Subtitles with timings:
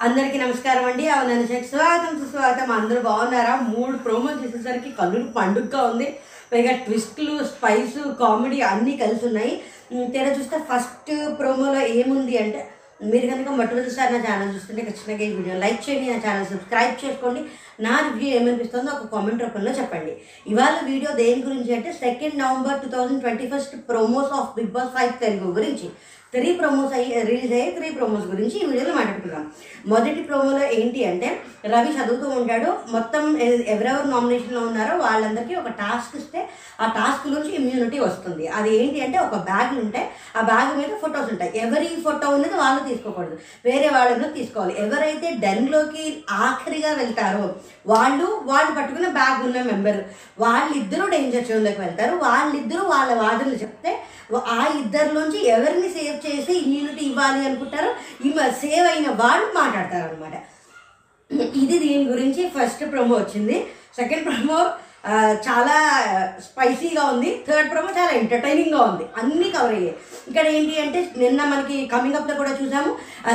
[0.00, 1.04] అందరికీ నమస్కారం అండి.
[1.08, 2.70] అవునని స్వాగతం సుస్వాగతం.
[2.72, 3.54] అందరూ బాగున్నారా?
[3.68, 6.08] మూడు ప్రోమో చేసేసరికి కళ్ళు పండుగగా ఉంది.
[6.52, 9.52] పైగా ట్విస్ట్లు స్పైస్ కామెడీ అన్నీ కలిసి ఉన్నాయి.
[9.92, 12.60] ఉమ్, తెర చూస్తే ఫస్ట్ ప్రోమోలో ఏముంది అంటే
[13.00, 17.40] మీరు కనుక మొట్టమొదటిసారి నా ఛానల్ చూస్తుంటే ఖచ్చితంగా ఈ వీడియో లైక్ చేయండి నా ఛానల్ సబ్స్క్రైబ్ చేసుకోండి.
[17.86, 20.12] నా రివ్యూ ఏమనిపిస్తుందో ఒక కామెంట్ రూపంలో చెప్పండి.
[20.46, 24.94] ఇవాళ వీడియో దేని గురించి అంటే second November two thousand twenty first promos of Bigg Boss
[24.96, 25.88] five Telugu గురించి.
[26.34, 29.44] త్రీ ప్రోమోస్ అయ్యి రిలీజ్ అయ్యే త్రీ ప్రోమోస్ గురించి ఈ వీడియోలో మాట్లాడుకుందాం.
[29.86, 31.28] మొదటి ప్రోమోలో ఏంటి అంటే
[31.66, 32.70] రవి చదువుతూ ఉంటాడు.
[32.92, 33.22] మొత్తం
[33.74, 36.40] ఎవరెవరు నామినేషన్లో ఉన్నారో వాళ్ళందరికీ ఒక టాస్క్ ఇస్తే
[36.80, 38.46] ఆ టాస్క్ నుంచి ఇమ్యూనిటీ వస్తుంది.
[38.48, 41.52] అది ఏంటి అంటే ఒక బ్యాగ్ ఉంటాయి ఆ బ్యాగ్ మీద ఫొటోస్ ఉంటాయి.
[41.58, 43.38] ఎవరి ఫోటో ఉన్నది వాళ్ళు తీసుకోకూడదు.
[43.64, 44.74] వేరే వాళ్ళని తీసుకోవాలి.
[44.84, 47.44] ఎవరైతే డెన్లోకి ఆఖరిగా వెళ్తారో
[47.92, 50.00] వాళ్ళు వాళ్ళు పట్టుకున్న బ్యాగ్ ఉన్న మెంబర్
[50.38, 52.14] వాళ్ళిద్దరూ డేంజర్ జోన్లోకి వెళ్తారు.
[52.26, 53.94] వాళ్ళిద్దరూ వాళ్ళ వాదనలు చెప్తే
[54.34, 57.90] ఆ ఇద్దరిలోంచి ఎవరిని సేఫ్ సేవ్ చేసి ఇమ్యూనిటీ ఇవ్వాలి అనుకుంటారో.
[58.62, 60.34] సేవ్ అయిన వాళ్ళు మాట్లాడతారు అనమాట
[61.62, 63.56] ఇది దీని గురించి ఫస్ట్ ప్రమో వచ్చింది.
[64.00, 64.58] సెకండ్ ప్రమో
[65.46, 65.74] చాలా
[66.44, 67.30] స్పైసీగా ఉంది.
[67.46, 69.04] థర్డ్ ప్రమో చాలా ఎంటర్టైనింగ్గా ఉంది.
[69.18, 69.92] అన్నీ కవర్ అయ్యాయి.
[70.28, 72.90] ఇక్కడ ఏంటి అంటే నిన్న మనకి కమింగ్ అప్లో కూడా చూసాము.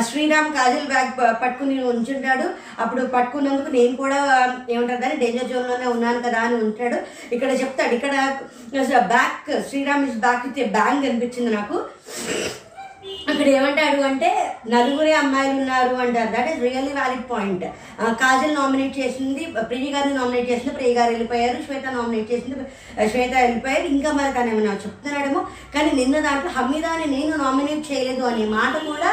[0.08, 1.12] శ్రీరామ్ కాజల్ బ్యాగ్
[1.44, 2.48] పట్టుకుని ఉంచుంటాడు.
[2.84, 4.20] అప్పుడు పట్టుకున్నందుకు నేను కూడా
[4.74, 7.00] ఏమంటారు దాన్ని డేంజర్ జోన్లోనే ఉన్నాను కదా అని ఉంటాడు
[7.36, 7.94] ఇక్కడ చెప్తాడు.
[8.00, 8.16] ఇక్కడ
[9.14, 11.78] బ్యాక్ శ్రీరామ్ ఇస్ బ్యాక్ ఇచ్చే బ్యాంగ్ అనిపించింది నాకు.
[13.30, 14.30] అక్కడ ఏమంటాడు అంటే
[14.74, 16.32] నలుగురే అమ్మాయిలు ఉన్నారు అంటారు.
[16.36, 17.66] That is really valid point
[18.22, 22.66] Kajal nominate చేసింది ప్రియ గారిని నామినేట్ చేసింది ప్రియ గారు వెళ్ళిపోయారు శ్వేత నామినేట్ చేసింది
[23.12, 23.86] శ్వేత వెళ్ళిపోయారు.
[23.96, 25.44] ఇంకా మరి తను ఏమైనా చెప్తున్నాడేమో.
[25.76, 29.12] కానీ నిన్న దాంట్లో హమీదాని నేను నామినేట్ చేయలేదు అనే మాట కూడా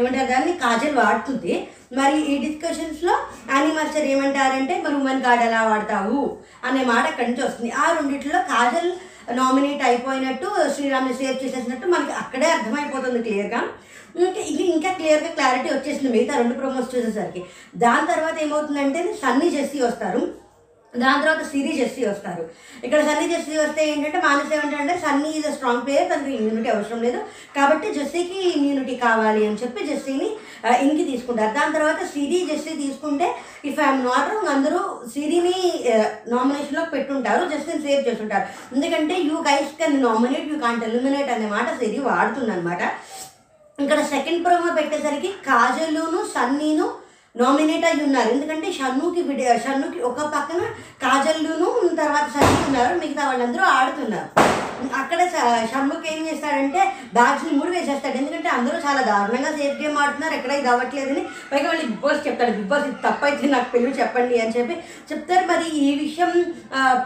[0.00, 1.54] ఏమంటారు దాన్ని కాజల్ వాడుతుంది.
[1.96, 3.14] మరి ఈ డిస్కషన్స్లో
[3.54, 6.20] యానిమల్చర్ ఏమంటారంటే మరి ఉమెన్ గార్డ్ ఎలా వాడతావు?
[6.66, 7.70] అనే మాట అక్కడి నుంచి వస్తుంది.
[7.82, 8.92] ఆ రెండిట్లో కాజల్
[9.30, 13.62] నామినేట్ అయిపోయినట్టు శ్రీరామ్ని సేవ్ చేసేసినట్టు మనకి అక్కడే అర్థమైపోతుంది క్లియర్గా
[14.16, 17.44] ఇంకా ఇది ఇంకా క్లియర్గా క్లారిటీ వచ్చేసింది మిగతా రెండు ప్రోమోస్ చూసేసరికి.
[17.76, 20.41] దాని తర్వాత ఏమవుతుందంటే సన్నీ జెస్సీ వస్తారు.
[21.00, 22.42] దాని తర్వాత సిరీజ్ జెస్సీ వస్తారు.
[22.86, 27.00] ఇక్కడ సన్నీ జెస్సీ వస్తే ఏంటంటే మానస్ ఏమంటే Sunny is a strong player తనకు ఇమ్యూనిటీ అవసరం
[27.06, 27.20] లేదు.
[27.56, 30.28] కాబట్టి జెస్సీకి ఇమ్యూనిటీ కావాలి అని చెప్పి జెస్సీని
[30.86, 31.52] ఇంకి తీసుకుంటారు.
[31.58, 33.28] దాని తర్వాత సిరీ జెస్సీ తీసుకుంటే
[33.70, 34.80] ఇఫ్ ఐఎమ్ నాట్ రాంగ్ అందరూ
[35.14, 35.56] సిరీని
[36.34, 38.46] నామినేషన్లో పెట్టుంటారు జెస్సీని సేవ్ చేస్తుంటారు.
[38.76, 42.82] ఎందుకంటే you guys can nominate you can't eliminate అనే మాట సిరీ వాడుతుందన్నమాట.
[43.78, 46.86] ఇక్కడ సెకండ్ ప్రోమో పెట్టేసరికి కాజలును సన్నీను
[47.36, 48.28] నామినేట్ అయి ఉన్నారు.
[48.28, 50.58] ఎందుకంటే షన్నుకి విడి షన్నుకి ఒక పక్కన
[51.02, 52.98] కాజల్లును తర్వాత షన్ను ఉన్నారు.
[52.98, 54.40] మిగతా వాళ్ళందరూ ఆడుతున్నారు.
[54.96, 60.34] అక్కడ స- షణ్ముఖ్ ఏం చేస్తాడంటే బ్యాగ్స్ని మూడు వేసేస్తాడు ఎందుకంటే అందరూ చాలా దారుణంగా సేఫ్ గేమ్ ఆడుతున్నారు.
[60.34, 61.26] ఎక్కడ ఇది అవ్వట్లేదని.
[61.52, 62.50] పైగా వాళ్ళు బిగ్ బాస్ చెప్తాడు.
[62.50, 64.76] బిగ్ బాస్ ఇది తప్పైతే నాకు పెళ్ళి చెప్పండి అని చెప్పి
[65.12, 65.46] చెప్తారు.
[65.46, 66.54] మరి ఈ విషయం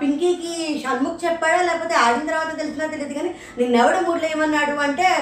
[0.03, 1.63] పింకీకి షణ్ముఖ్ చెప్పాడా?
[1.63, 5.17] లేకపోతే ఆడిన తర్వాత తెలిసినా తెలియదు కానీ నేను ఎవడ మూడులో ఏమన్నాడు అంటే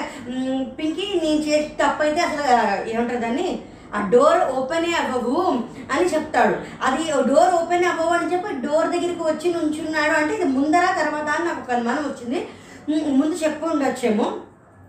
[0.79, 3.59] పింకీ నేను చేసి తప్పైతే అసలు ఏమంటారు దాన్ని?
[3.95, 5.41] ఆ డోర్ ఓపెనే అవ్వవు
[5.93, 6.55] అని చెప్తాడు.
[6.87, 10.13] అది డోర్ ఓపెన్ అవ్వవు అని చెప్పి డోర్ దగ్గరికి వచ్చి నుంచున్నాడు.
[10.21, 12.39] అంటే ఇది ముందర తర్వాత అని నాకు ఒక అనుమానం వచ్చింది.
[13.19, 14.27] ముందు చెప్పు ఉండొచ్చేమో.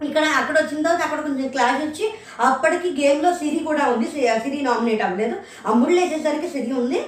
[0.07, 2.07] ఇక్కడ అక్కడ వచ్చిన తర్వాత అక్కడ కొంచెం క్లాస్ వచ్చి
[2.47, 4.07] అప్పటికి గేమ్లో సిరి కూడా ఉంది.
[4.45, 5.37] సిరి నామినేట్ అవ్వలేదు.
[5.67, 7.01] ఆ ముళ్ళు వేసేసరికి సిరి ఉంది.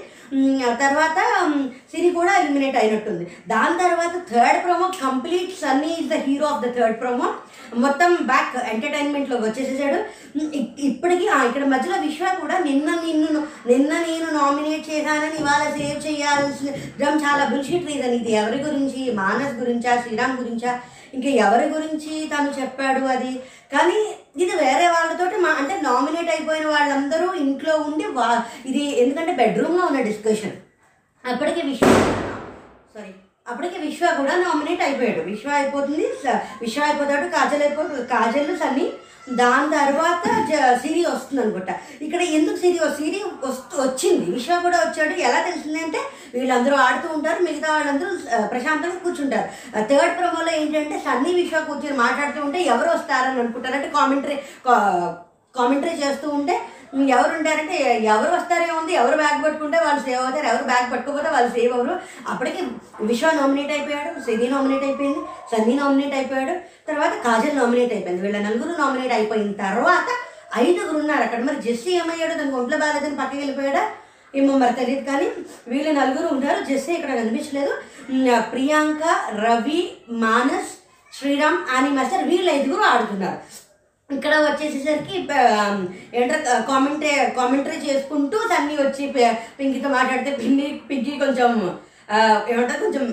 [0.81, 1.19] తర్వాత
[1.93, 3.25] సిరి కూడా ఎలిమినేట్ అయినట్టుంది.
[3.49, 7.29] దాని తర్వాత third promo complete Sunny is the hero of the third promo
[7.75, 9.99] మొత్తం బ్యాక్ ఎంటర్టైన్మెంట్లోకి వచ్చేసేసాడు.
[10.81, 16.69] ఇప్పటికీ ఇక్కడ మధ్యలో విశ్వ కూడా నిన్న నిన్ను నిన్న నేను నామినేట్ చేశానని ఇవాళ సేవ్ చేయాల్సిన
[17.27, 18.33] చాలా బుల్షిట్ రీజన్ ఇది.
[18.33, 19.13] ఎవరి గురించి?
[19.13, 20.03] మానస్ గురించా?
[20.03, 20.81] శ్రీరామ్ గురించా?
[21.15, 23.33] ఇంకా ఎవరి గురించి తను చెప్పాడు అది?
[23.71, 23.99] కానీ
[24.37, 28.29] ఇది వేరే వాళ్ళతోటి మా అంటే నామినేట్ అయిపోయిన వాళ్ళందరూ ఇంట్లో ఉండి వా
[28.67, 30.57] ఇది ఎందుకంటే బెడ్రూమ్లో ఉన్న డిస్కషన్
[31.25, 31.95] అప్పటికే విషయం.
[32.95, 33.13] సారీ
[33.51, 35.21] అప్పటికి విశ్వ కూడా నామినేట్ అయిపోయాడు.
[35.31, 36.07] విశ్వ అయిపోతుంది
[36.63, 38.87] విశ్వ అయిపోతాడు కాజల్ అయిపోతుంది కాజల్ సన్ని.
[39.41, 40.25] దాని తర్వాత
[40.83, 41.73] సిరి వస్తుంది అనుకుంటా
[42.05, 44.27] ఇక్కడ ఎందుకు సిరి సిరి వస్తు వచ్చింది?
[44.37, 45.15] విశ్వ కూడా వచ్చాడు.
[45.29, 46.01] ఎలా తెలిసింది అంటే
[46.35, 48.11] వీళ్ళందరూ ఆడుతూ ఉంటారు మిగతా వాళ్ళందరూ
[48.53, 49.49] ప్రశాంతంగా కూర్చుంటారు.
[49.91, 54.39] థర్డ్ ప్రోమోలో ఏంటంటే సన్నీ విశ్వ కూర్చొని మాట్లాడుతూ ఉంటే ఎవరు వస్తారని అనుకుంటారంటే కామెంటరీ
[55.59, 56.55] కామెంటరీ చేస్తూ ఉంటే
[56.95, 61.73] ఎవరు ఉంటారంటే ఎవరు వస్తారేముంది ఎవరు బ్యాగ్ పట్టుకుంటే వాళ్ళు సేవ్ అవుతారు ఎవరు బ్యాగ్ పట్టుకోకపోతే వాళ్ళు సేవ్
[61.73, 61.95] అవ్వరు.
[62.29, 62.63] అప్పటికి
[63.01, 65.21] విశ్వ నామినేట్ అయిపోయాడు సిరి నామినేట్ అయిపోయింది
[65.53, 66.55] సన్నీ నామినేట్ అయిపోయాడు
[66.89, 68.23] తర్వాత కాజల్ నామినేట్ అయిపోయింది.
[68.23, 70.09] వీళ్ళ నలుగురు నామినేట్ అయిపోయిన తర్వాత
[70.57, 71.41] ఐదుగురు ఉన్నారు అక్కడ.
[71.45, 72.35] మరి జెస్సీ ఏమయ్యాడు?
[72.35, 73.85] దానికి ఒంట్లో బాగాలేదని పక్కకి వెళ్ళిపోయాడా?
[74.35, 75.29] ఏమో మరి తెలియదు కానీ
[75.69, 76.65] వీళ్ళు నలుగురు ఉంటారు.
[76.65, 77.73] జెస్సీ ఇక్కడ కనిపించలేదు.
[78.53, 79.03] ప్రియాంక
[79.45, 79.81] రవి
[80.11, 80.73] మానస్
[81.19, 83.39] శ్రీరామ్ ఆని మాస్టర్ వీళ్ళు ఐదుగురు ఆడుతున్నారు.
[84.17, 85.17] ఇక్కడ వచ్చేసేసరికి
[86.19, 89.07] ఏంటంటే కామెంటరీ కామెంటరీ చేసుకుంటూ సన్నీ వచ్చి
[89.59, 91.51] పింకితో మాట్లాడితే పిన్ని పింకి కొంచెం
[92.53, 93.05] ఏమంటారు కొంచెం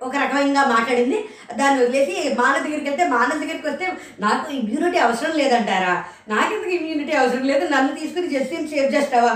[0.00, 1.18] ఒక రకమైన మాట్లాడింది.
[1.58, 3.86] దాన్ని వదిలేసి మాన దగ్గరికి వెళ్తే మాన దగ్గరికి వస్తే
[4.24, 5.92] నాకు ఇమ్యూనిటీ అవసరం లేదంటారా?
[6.32, 7.64] నాకెందుకు ఇమ్యూనిటీ అవసరం లేదు?
[7.74, 9.32] నన్ను తీసుకుని జస్ట్ సేవ్ చేస్తావా?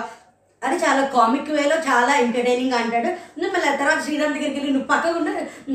[0.66, 3.10] అని చాలా కామిక్ వేలో చాలా ఎంటర్టైనింగ్ అంటాడు.
[3.38, 5.30] నువ్వు మళ్ళీ తర్వాత శ్రీరామ్ దగ్గరికి వెళ్ళి నువ్వు పక్కకు ఉన్న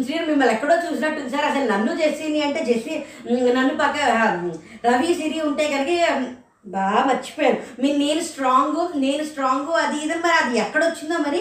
[0.05, 1.47] శ్రీరామ్ మిమ్మల్ని ఎక్కడో చూసినట్టు సార్.
[1.51, 2.93] అసలు నన్ను జెస్సీని అంటే జెస్సీ
[3.57, 3.97] నన్ను పక్క
[4.89, 5.91] రవి సిరి ఉంటే కనుక
[6.73, 7.59] బాగా మర్చిపోయాను.
[7.81, 11.39] మీ నేను స్ట్రాంగ్ నేను స్ట్రాంగ్ అది ఇది మరి అది ఎక్కడ వచ్చిందో మరి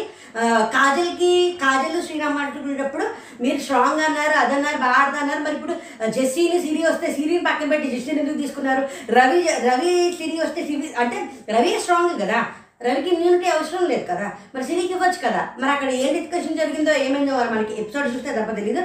[0.75, 1.33] కాజల్కి
[1.63, 3.07] కాజల్ శ్రీరామ్ అంటుకునేటప్పుడు
[3.43, 5.75] మీరు స్ట్రాంగ్ అన్నారు అదన్నారు బాగా ఆడుతున్నారు మరి ఇప్పుడు
[6.17, 8.83] జెస్సీని సిరి వస్తే సిరిని పక్కన పెట్టి జెస్సీని ఎందుకు తీసుకున్నారు?
[9.19, 11.19] రవి రవి సిరి వస్తే సిరి అంటే
[11.57, 12.41] రవి స్ట్రాంగ్ కదా.
[12.87, 14.27] రవికి ఇమ్యూనిటీ అవసరం లేదు కదా.
[14.55, 15.43] మరి సిరికి ఇవ్వచ్చు కదా.
[15.61, 18.83] మరి అక్కడ ఏ డిస్కషన్ జరిగిందో ఏమైందో మరి మనకి ఎపిసోడ్ చూస్తే తప్ప తెలియదు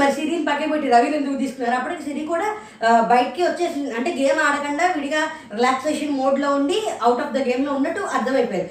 [0.00, 1.76] మరి సిరిని పక్కకి పెట్టి రవిని ఎందుకు తీసుకున్నారు?
[1.78, 2.48] అప్పటికి సిరి కూడా
[3.14, 3.90] బయటికి వచ్చేసింది.
[3.98, 5.22] అంటే గేమ్ ఆడకుండా విడిగా
[5.54, 8.70] రిలాక్సేషన్ మోడ్లో ఉండి అవుట్ ఆఫ్ ద గేమ్లో ఉన్నట్టు అర్థమైపోయింది.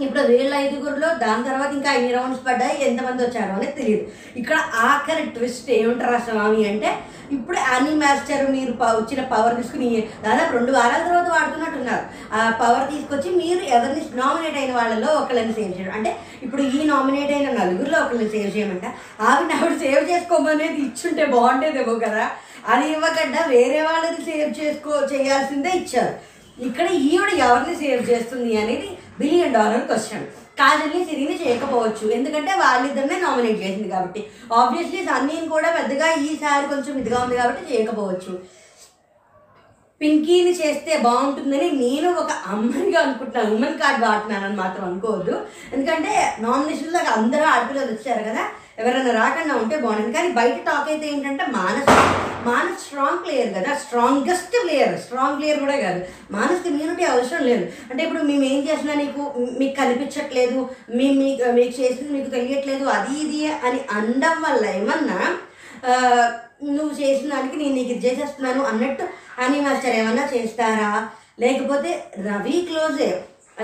[0.00, 4.06] ఇప్పుడు వీళ్ళ ఐదుగురులో దాని తర్వాత ఇంకా ఎన్ని రౌండ్స్ పడ్డాయి ఎంతమంది వచ్చారు అనేది తెలియదు.
[4.36, 6.94] ఇక్కడ ఆఖరి ట్విస్ట్ ఏమంటారా స్వామి అంటే
[7.30, 12.34] ఇప్పుడు యానీ మాస్టర్ మీరు ప- వచ్చిన పవర్ తీసుకుని దాదాపు రెండు వారాల తర్వాత వాడుతున్నట్టున్నారు.
[12.34, 15.92] ఆ పవర్ తీసుకొచ్చి మీరు ఎవరిని నామినేట్ అయిన వాళ్ళలో ఒకళ్ళని సేవ్ చేయడం.
[15.92, 18.84] అంటే ఇప్పుడు ఈ నామినేట్ అయిన నలుగురిలో ఒకళ్ళని సేవ్ చేయమంట.
[19.20, 22.30] ఆవిడ ఆవిడ సేవ్ చేసుకోమనేది ఇచ్చుంటే బాగుండేదేమో కదా.
[22.68, 26.38] అది ఇవ్వకుండా వేరే వాళ్ళని సేవ్ చేసుకో చేయాల్సిందే ఇచ్చారు.
[26.62, 30.26] ఇక్కడ ఈవిడ ఎవరిని సేవ్ చేస్తుంది అనేది బిలియన్ డాలర్ క్వశ్చన్.
[30.60, 32.10] కాజల్ని సిరిని చేయకపోవచ్చు.
[32.10, 34.26] ఎందుకంటే వాళ్ళిద్దరినే నామినేట్ చేసింది కాబట్టి.
[34.52, 38.58] ఆబ్వియస్లీ సన్నీని కూడా పెద్దగా ఈసారి కొంచెం ఇదిగా ఉంది కాబట్టి చేయకపోవచ్చు.
[40.00, 43.56] పింకీని చేస్తే బాగుంటుందని నేను ఒక అమ్మాయిగా అనుకుంటున్నాను.
[43.56, 45.46] ఉమెన్ కార్డ్ వాడుతున్నానని మాత్రం అనుకోవద్దు.
[45.72, 48.44] ఎందుకంటే నామినేషన్లో అందరూ ఆడపిల్లలు వచ్చారు కదా.
[48.80, 50.12] ఎవరైనా రాకుండా ఉంటే బాగుంటుంది.
[50.16, 51.92] కానీ బయట టాక్ అయితే ఏంటంటే మానస్
[52.48, 53.70] మానస్ స్ట్రాంగ్ ప్లేయర్ కదా.
[53.82, 56.00] స్ట్రాంగెస్ట్ ప్లేయర్ స్ట్రాంగ్ ప్లేయర్ కూడా కాదు.
[56.36, 57.64] మానస్ ఇమ్యూనిటీ అవసరం లేదు.
[57.90, 59.22] అంటే ఇప్పుడు మేము ఏం చేసినా నీకు
[59.60, 60.58] మీకు కనిపించట్లేదు
[60.98, 65.18] మేము మీకు మీకు చేసింది మీకు తెలియట్లేదు అది ఇది అని అనడం వల్ల ఏమన్నా
[66.76, 69.04] నువ్వు చేసిన దానికి నేను నీకు ఇది చేసేస్తున్నాను అన్నట్టు
[69.42, 70.92] అని మాస్టర్ ఏమన్నా చేస్తారా?
[71.42, 71.90] లేకపోతే
[72.28, 73.10] రవి క్లోజే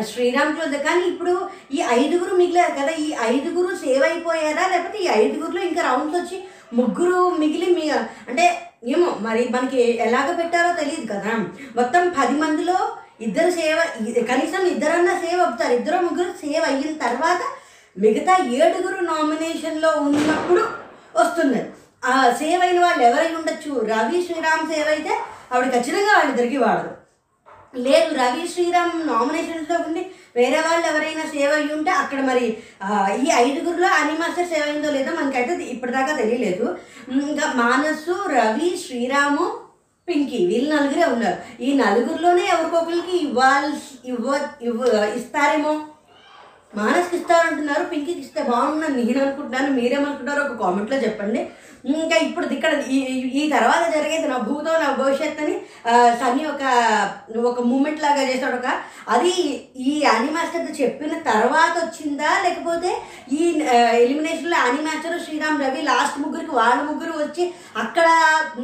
[0.03, 4.67] శ్రీరామ్ క్లోజే కానీ ఇప్పుడు ఈ ఐదుగురు మిగిలారు కదా ఈ ఐదుగురు సేవ్ అయిపోయారా?
[4.69, 6.45] లేకపోతే ఈ ఐదుగురులో ఇంకా రౌండ్స్ వచ్చి
[6.75, 7.91] ముగ్గురు మిగిలి మీ
[8.29, 11.33] అంటే ఏమో మరి మనకి ఎలాగ పెట్టారో తెలియదు కదా.
[11.77, 13.81] మొత్తం పది మందిలో ఇద్దరు సేవ్
[14.29, 15.73] కనీసం ఇద్దరన్నా సేవ్ అవుతారు.
[15.73, 17.43] ఇద్దరు ముగ్గురు సేవ్ అయిన తర్వాత
[17.97, 20.63] మిగతా ఏడుగురు నామినేషన్లో ఉన్నప్పుడు
[21.17, 21.61] వస్తుంది.
[22.05, 23.87] ఆ సేవ్ అయిన వాళ్ళు ఎవరై ఉండొచ్చు?
[23.87, 25.13] రవి శ్రీరామ్ సేవ్ అయితే
[25.53, 27.04] ఆవిడ ఖచ్చితంగా వాళ్ళిద్దరికి వాడరు.
[27.87, 30.03] లేదు రవి శ్రీరామ్ నామినేషన్స్లో ఉండి
[30.37, 32.47] వేరే వాళ్ళు ఎవరైనా సేవ్ అయ్యి ఉంటే అక్కడ మరి
[33.25, 36.77] ఈ ఐదుగురులో అనిమాస్టర్ సేవ్ అయిందో లేదో మనకైతే ఇప్పటిదాకా తెలియలేదు.
[37.11, 39.47] ఇంకా మానసు రవి శ్రీరాము
[40.09, 41.63] పింకీ వీళ్ళు నలుగురే ఉన్నారు.
[41.63, 44.83] ఈ నలుగురిలోనే ఎవరికొకరికి ఇవ్వాల్సి ఇవ్వ ఇవ్వ
[45.19, 45.75] ఇస్తారేమో?
[46.77, 51.41] మానస్కి ఇస్తారంటున్నారు పింకీకి ఇస్తే బాగుందని నేను అనుకుంటున్నాను మీరేమనుకుంటారో ఒక కామెంట్లో చెప్పండి.
[51.95, 52.99] ఇంకా ఇప్పుడు ఇక్కడ ఈ
[53.35, 55.55] ఈ తర్వాత జరిగేది నా భూతో నా భవిష్యత్ అని
[55.87, 56.63] ఆ, సన్నీ ఒక
[57.45, 58.69] ఒక మూమెంట్ లాగా చేశాడు ఒక
[59.09, 59.33] అది
[59.85, 60.51] ఈ యానిమాస్టర్
[60.81, 62.31] చెప్పిన తర్వాత వచ్చిందా?
[62.45, 62.91] లేకపోతే
[63.33, 63.43] ఈ
[64.01, 67.47] ఎలిమినేషన్లో యానిమాస్టర్ శ్రీరామ్ రవి లాస్ట్ ముగ్గురికి వాళ్ళ ముగ్గురు వచ్చి
[67.85, 68.07] అక్కడ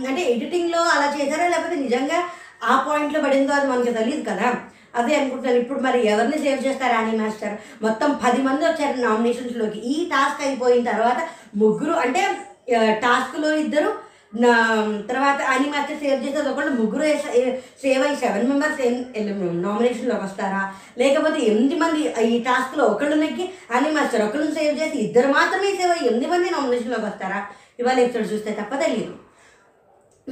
[0.05, 1.47] అంటే ఎడిటింగ్లో అలా చేశారా?
[1.49, 2.21] లేకపోతే నిజంగా
[2.65, 4.49] ఆ పాయింట్లో పడిందో అది మనకి తెలియదు కదా?
[4.95, 5.61] అదే అనుకుంటున్నాను.
[5.63, 7.57] ఇప్పుడు మరి ఎవరిని సేవ్ చేస్తారు అని మాస్టర్?
[7.83, 11.21] మొత్తం పది మంది వచ్చారు నామినేషన్స్లోకి ఈ టాస్క్ అయిపోయిన తర్వాత
[11.63, 12.23] ముగ్గురు అంటే
[13.05, 13.91] టాస్క్లో ఇద్దరు
[14.43, 14.51] నా
[15.11, 17.05] తర్వాత అని మాత్రం సేవ్ చేసేది ఒకళ్ళు ముగ్గురు
[17.83, 18.83] సేవ్ అయ్యి సెవెన్ మెంబర్స్
[19.65, 20.61] నామినేషన్లోకి వస్తారా?
[21.01, 22.03] లేకపోతే ఎనిమిది మంది
[22.35, 26.55] ఈ టాస్క్లో ఒకళ్ళు నెక్కి అని మాస్టర్ ఒకళ్ళని సేవ్ చేసి ఇద్దరు మాత్రమే సేవ్ అయ్యి ఎనిమిది మంది
[26.57, 27.41] నామినేషన్లోకి వస్తారా?
[27.81, 29.15] ఇవాళ ఎపిసోడ్ చూస్తే తప్ప తెలియదు.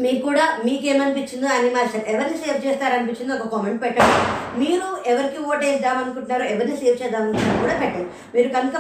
[0.04, 4.18] మీకు కూడా మీకేమనిపించిందో యానిమేషన్ ఎవరిని సేవ్ చేస్తారనిపించిందో ఒక కామెంట్ పెట్టండి.
[4.62, 8.08] మీరు ఎవరికి ఓట్ వేద్దాం అనుకుంటున్నారో ఎవరిని సేవ్ చేద్దాం అనుకుంటున్నారో కూడా పెట్టండి.
[8.34, 8.76] మీరు కనుక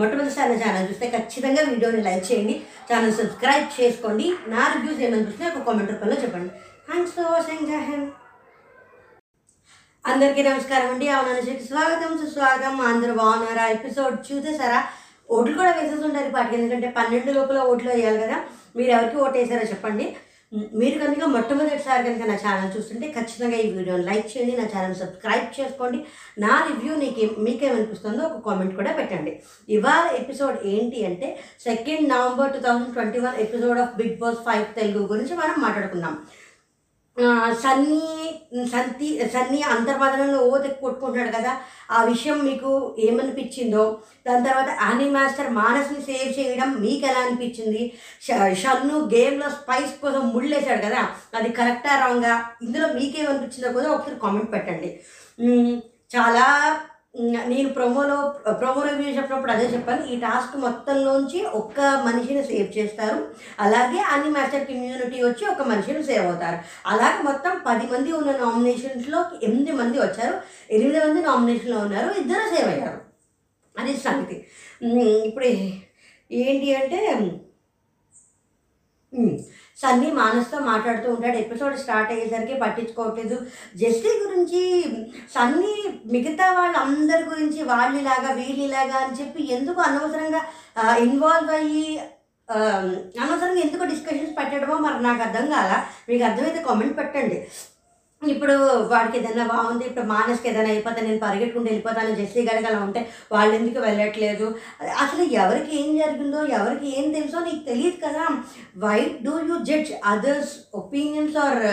[0.00, 2.56] మొట్టమొదటిసారి ఛానల్ చూస్తే ఖచ్చితంగా వీడియోని లైక్ చేయండి.
[2.90, 4.26] ఛానల్ సబ్స్క్రైబ్ చేసుకోండి.
[4.48, 6.50] నా రివ్యూస్ ఏమనిపిస్తున్నాయి ఒక కామెంట్ రూపంలో చెప్పండి.
[6.90, 7.66] Thanks for watching.
[7.72, 8.10] జై
[10.04, 11.08] అందరికీ నమస్కారం అండి.
[11.08, 12.12] అవుననుషకి స్వాగతం.
[12.18, 12.74] సుస్వాగతం.
[12.80, 13.64] అందరూ బాగున్నారా?
[13.68, 14.84] ఎపిసోడ్ చూసేసారా?
[15.30, 16.56] ఓట్లు కూడా వేసేసి ఉంటారు పాటికి.
[16.56, 18.36] ఎందుకంటే పన్నెండు లోపల ఓట్లు వేయాలి కదా.
[18.76, 20.16] మీరు ఎవరికి ఓటు వేసారో చెప్పండి.
[20.52, 25.48] మీరు కనుక మొట్టమొదటిసారి కనుక నా ఛానల్ చూస్తుంటే ఖచ్చితంగా ఈ వీడియోని లైక్ చేయండి నా ఛానల్ సబ్స్క్రైబ్
[25.58, 25.98] చేసుకోండి.
[26.44, 29.32] నా రివ్యూ నీకు మీకేమనిపిస్తుందో ఒక కామెంట్ కూడా పెట్టండి.
[29.76, 31.28] ఇవాళ ఎపిసోడ్ ఏంటి అంటే
[31.66, 36.16] second November two thousand twenty one episode of Bigg Boss five Telugu గురించి మనం మాట్లాడుకున్నాం
[37.62, 38.00] సన్నీ
[38.66, 41.56] సంతి సన్నీ అంతర్వాదనలో ఓ కొట్టుకుంటున్నాడు కదా.
[41.90, 47.92] ఆ విషయం మీకు ఏమనిపించిందో దాని తర్వాత ఆనీ మాస్టర్ మానస్ని సేవ్ చేయడం మీకు ఎలా అనిపించింది
[48.62, 51.08] షన్ను గేమ్లో స్పైస్ కోసం ముళ్ళేశాడు కదా.
[51.34, 52.50] అది కరెక్టా రాంగా?
[52.62, 55.02] ఇందులో మీకేమనిపించిందో కూడా ఒకసారి కామెంట్ పెట్టండి.
[56.16, 56.46] చాలా
[57.20, 60.06] నేను ప్రోమోలో ప్రోమో రివ్యూ చెప్పినప్పుడు అదే చెప్పాను.
[60.06, 63.34] ఈ టాస్క్ మొత్తంలోంచి ఒక్క మనిషిని సేవ్ చేస్తారు.
[63.60, 66.58] అలాగే అన్ని మాస్టర్ కమ్యూనిటీ వచ్చి ఒక మనిషిని సేవ్ అవుతారు.
[66.86, 70.40] అలాగే మొత్తం పది మంది ఉన్న నామినేషన్స్లో ఎనిమిది మంది వచ్చారు.
[70.70, 72.20] ఎనిమిది మంది నామినేషన్లో ఉన్నారు.
[72.20, 73.00] ఇద్దరు సేవ్ అయ్యారు.
[73.78, 74.46] అది సంగతి.
[75.28, 77.30] ఇప్పుడు ఏంటి అంటే
[79.82, 81.36] సన్నీ మానస్తో మాట్లాడుతూ ఉంటాడు.
[81.36, 83.36] ఎపిసోడ్ స్టార్ట్ అయ్యేసరికి పట్టించుకోవట్లేదు.
[83.76, 84.62] జెస్సీ గురించి
[85.34, 85.74] సన్నీ
[86.12, 90.42] మిగతా వాళ్ళందరి గురించి వాళ్ళిలాగా వీళ్ళిలాగా అని చెప్పి ఎందుకు అనవసరంగా
[91.06, 91.86] ఇన్వాల్వ్ అయ్యి
[93.20, 95.72] అనవసరంగా ఎందుకు డిస్కషన్స్ పెట్టడమో మరి నాకు అర్థం కాల.
[96.08, 97.38] మీకు అర్థమైతే కామెంట్ పెట్టండి.
[98.30, 98.54] ఇప్పుడు
[98.92, 103.00] వాడికి ఏదైనా బాగుంది ఇప్పుడు మానస్కి ఏదైనా అయిపోతే నేను పరిగెట్టుకుంటూ వెళ్ళిపోతాను జెస్సీ గారికి అలా ఉంటే
[103.32, 104.46] వాళ్ళు ఎందుకు వెళ్ళట్లేదు?
[105.04, 108.26] అసలు ఎవరికి ఏం జరిగిందో ఎవరికి ఏం తెలుసో నీకు తెలియదు కదా.
[108.78, 111.64] Why do you judge others opinions are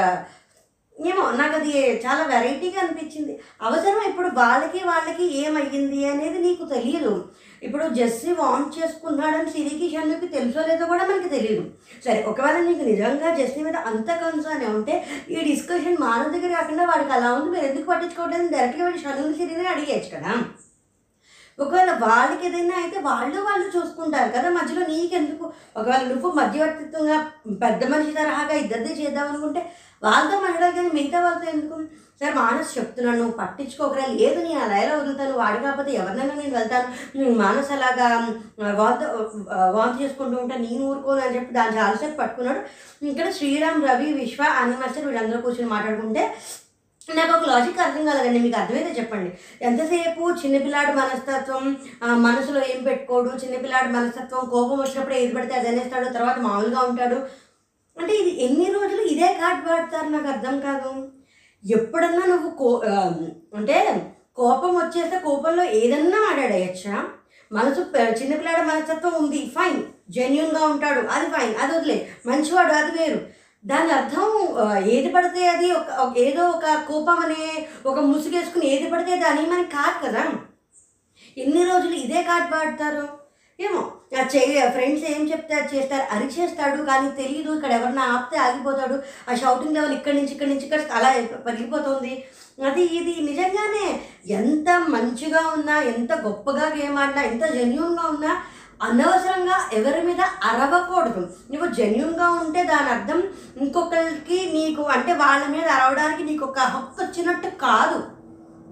[0.98, 1.72] ఏమో నాకు అది
[2.05, 3.39] చాలా వెరైటీగా అనిపించింది.
[3.62, 7.13] అవసరం ఇప్పుడు వాళ్ళకి వాళ్ళకి ఏమయ్యింది అనేది నీకు తెలియదు.
[7.65, 11.63] ఇప్పుడు జెస్సీ వాంట్ చేసుకున్నాడని సిరికి షన్నుకి తెలుసో లేదో కూడా మనకి తెలియదు
[12.05, 14.96] సరే ఒకవేళ నీకు నిజంగా జెస్సీ మీద అంత కన్సర్న్ ఉంటే
[15.34, 18.50] ఈ డిస్కషన్ మానవ దగ్గర కాకుండా వాడికి అలా ఉంది మీరు ఎందుకు పట్టించుకోవట్లేదు?
[18.55, 20.34] డైరెక్ట్గా వెళ్ళి షన్నుని సిరిని అడిగేయచ్చు కదా.
[21.60, 25.46] ఒకవేళ వాళ్ళకి ఏదైనా అయితే వాళ్ళు వాళ్ళు చూసుకుంటారు కదా మధ్యలో నీకెందుకు?
[25.79, 27.17] ఒకవేళ నువ్వు మధ్యవర్తిత్వంగా
[27.63, 29.62] పెద్ద మనిషి తరహాగా ఇద్దరిది చేద్దాం అనుకుంటే
[30.05, 31.75] వాళ్ళతో మాట్లాడాలి కానీ మిగతా వాళ్ళతో ఎందుకు?
[32.20, 37.38] సరే మానస్ చెప్తున్నాను నువ్వు పట్టించుకోకరా లేదు నేను అలా ఎలా వదులుతాను వాడు కాకపోతే ఎవరినైనా నేను వెళ్తాను
[37.43, 38.08] మానస్ అలాగా
[38.82, 39.01] వాంత
[39.77, 42.62] వాంతి చేసుకుంటూ ఉంటా నేను ఊరుకోను అని చెప్పి దాన్ని చాలాసేపు పట్టుకున్నాడు.
[43.12, 46.24] ఇక్కడ శ్రీరామ్ రవి విశ్వ అనిమాస్టర్ వీళ్ళందరూ కూర్చొని మాట్లాడుకుంటే
[47.08, 49.29] నాకు ఒక లాజిక్ అర్థం కాలేదండి మీకు అర్థమైతే చెప్పండి.
[49.70, 51.63] ఎంతసేపు చిన్నపిల్లాడి మనస్తత్వం
[52.27, 57.17] మనసులో ఏం పెట్టుకోడు చిన్నపిల్లాడి మనస్తత్వం కోపం వచ్చినప్పుడు ఏది పడితే అది అనేస్తాడు తర్వాత మామూలుగా ఉంటాడు.
[57.98, 60.93] అంటే ఇది ఎన్ని రోజులు ఇదే కార్డ్ పడతారు నాకు అర్థం కాదు.
[61.63, 62.70] ఎప్పుడన్నా నువ్వు కో
[63.55, 63.77] అంటే
[64.36, 66.96] కోపం వచ్చేస్తే కోపంలో ఏదన్నా మాట్లాడేయచ్చా
[67.51, 67.82] మనసు
[68.22, 71.98] చిన్నపిల్లాడ మనస్తత్వం ఉంది ఫైన్ జెన్యున్గా ఉంటాడు అది ఫైన్ అది వదిలే.
[72.25, 73.20] మంచివాడు అది వేరు.
[73.65, 74.29] దాని అర్థం
[74.88, 77.43] ఏది పడితే అది ఒక ఏదో ఒక కోపం అనే
[77.86, 80.24] ఒక ముసుగేసుకుని ఏది పడితే దాని మనకి కాదు కదా.
[81.38, 83.05] ఎన్ని రోజులు ఇదే కార్డ్ పాడతారు
[83.60, 83.81] ఏమో
[84.31, 84.41] చే
[84.75, 88.95] ఫ్రెండ్స్ ఏం చెప్తే అది చేస్తారు అరిచేస్తాడు కానీ తెలియదు ఇక్కడ ఎవరన్నా ఆపితే ఆగిపోతాడు.
[89.29, 91.10] ఆ షౌటింగ్ లెవెల్ ఇక్కడి నుంచి ఇక్కడి నుంచి ఇక్కడ అలా
[91.48, 92.13] పగిలిపోతుంది.
[92.69, 93.86] అది ఇది నిజంగానే
[94.39, 98.33] ఎంత మంచిగా ఉన్నా ఎంత గొప్పగా గేమ్ ఆడినా ఎంత జెన్యున్గా ఉన్నా
[98.88, 101.24] అనవసరంగా ఎవరి మీద అరవకూడదు.
[101.51, 103.19] నువ్వు జెన్యున్గా ఉంటే దాని అర్థం
[103.63, 108.00] ఇంకొకరికి నీకు అంటే వాళ్ళ మీద అరవడానికి నీకు ఒక హక్కు వచ్చినట్టు కాదు.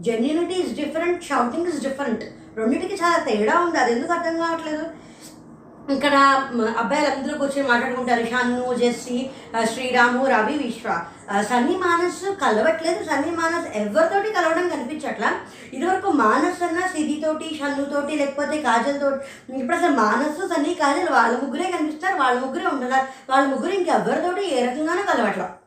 [0.07, 2.25] Genuinity is different shouting is different
[2.57, 3.77] రెండింటికి చాలా తేడా ఉంది.
[3.77, 4.85] అది ఎందుకు అర్థం కావట్లేదు?
[5.93, 8.25] ఇక్కడ అబ్బాయిలందరూ అబ్బాయిలు కూర్చొని మాట్లాడుకుంటారు.
[8.25, 9.17] షన్ను జెస్సీ
[9.73, 10.89] శ్రీరాము రవి విశ్వ.
[11.49, 13.01] సన్నీ మానస్ కలవట్లేదు.
[13.09, 15.31] సన్నీ మానస్ ఎవరితోటి కలవడం కనిపించట్లా?
[15.73, 21.71] ఇదివరకు మానస్ అన్న సిరితోటి షన్నుతోటి లేకపోతే కాజల్ తోటి ఇప్పుడు అసలు మానస్ సన్నీ కాజల్ వాళ్ళ ముగ్గురే
[21.77, 22.17] కనిపిస్తారు.
[22.23, 25.60] వాళ్ళ ముగ్గురే ఉండాలి వాళ్ళ ముగ్గురు ఇంకెవరితోటి ఏ రకంగానూ కలవట్లేదు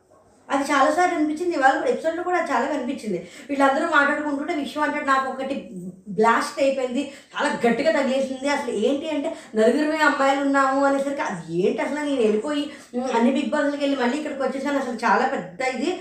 [0.51, 1.55] అది చాలాసార్లు అనిపించింది.
[1.57, 3.19] ఇవాళ ఎపిసోడ్లో కూడా చాలా కనిపించింది.
[3.49, 5.55] వీళ్ళందరూ మాట్లాడుకుంటుంటే విషయం అంటే నాకు ఒకటి
[6.17, 7.03] బ్లాస్ట్ అయిపోయింది.
[7.33, 8.49] చాలా గట్టిగా తగిలేసింది.
[8.49, 12.63] అసలు ఏంటి అంటే నలుగురమే అమ్మాయిలు ఉన్నాము అనేసరికి అది ఏంటి అసలు నేను వెళ్ళిపోయి
[13.13, 14.79] అన్ని బిగ్ బాస్లకి వెళ్ళి మళ్ళీ ఇక్కడికి వచ్చేసాను.
[14.79, 15.91] అసలు చాలా పెద్ద ఇది.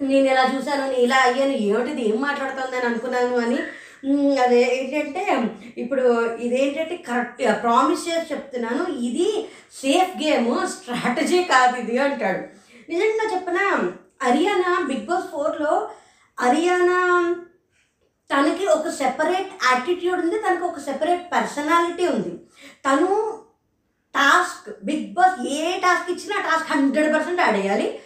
[0.00, 0.82] నేను ఇలా చూశాను?
[0.82, 1.54] నేను ఇలా అయ్యాను.
[1.68, 2.02] ఏమిటిది?
[2.08, 3.58] ఏం మాట్లాడుతుంది అని అనుకున్నాను అని.
[4.42, 5.22] అదే ఏంటంటే
[5.80, 6.04] ఇప్పుడు
[6.46, 8.82] ఇదేంటంటే కరెక్ట్ ప్రామిస్ చేసి చెప్తున్నాను.
[9.08, 9.48] ఇది
[9.82, 12.57] సేఫ్ గేమ్ స్ట్రాటజీ కాదు ఇది అంటాడు.
[12.88, 13.64] నిజంగా చెప్పనా?
[14.22, 15.90] హరియానా బిగ్ బాస్ ఫోర్లో
[16.40, 16.98] హరియానా
[18.30, 22.32] తనకి ఒక సెపరేట్ యాటిట్యూడ్ ఉంది తనకి ఒక సెపరేట్ పర్సనాలిటీ ఉంది.
[22.86, 23.08] తను
[24.14, 28.00] టాస్క్ బిగ్ బాస్ ఏ టాస్క్ ఇచ్చినా టాస్క్ హండ్రెడ్ పర్సెంట్ ఆడేయాలి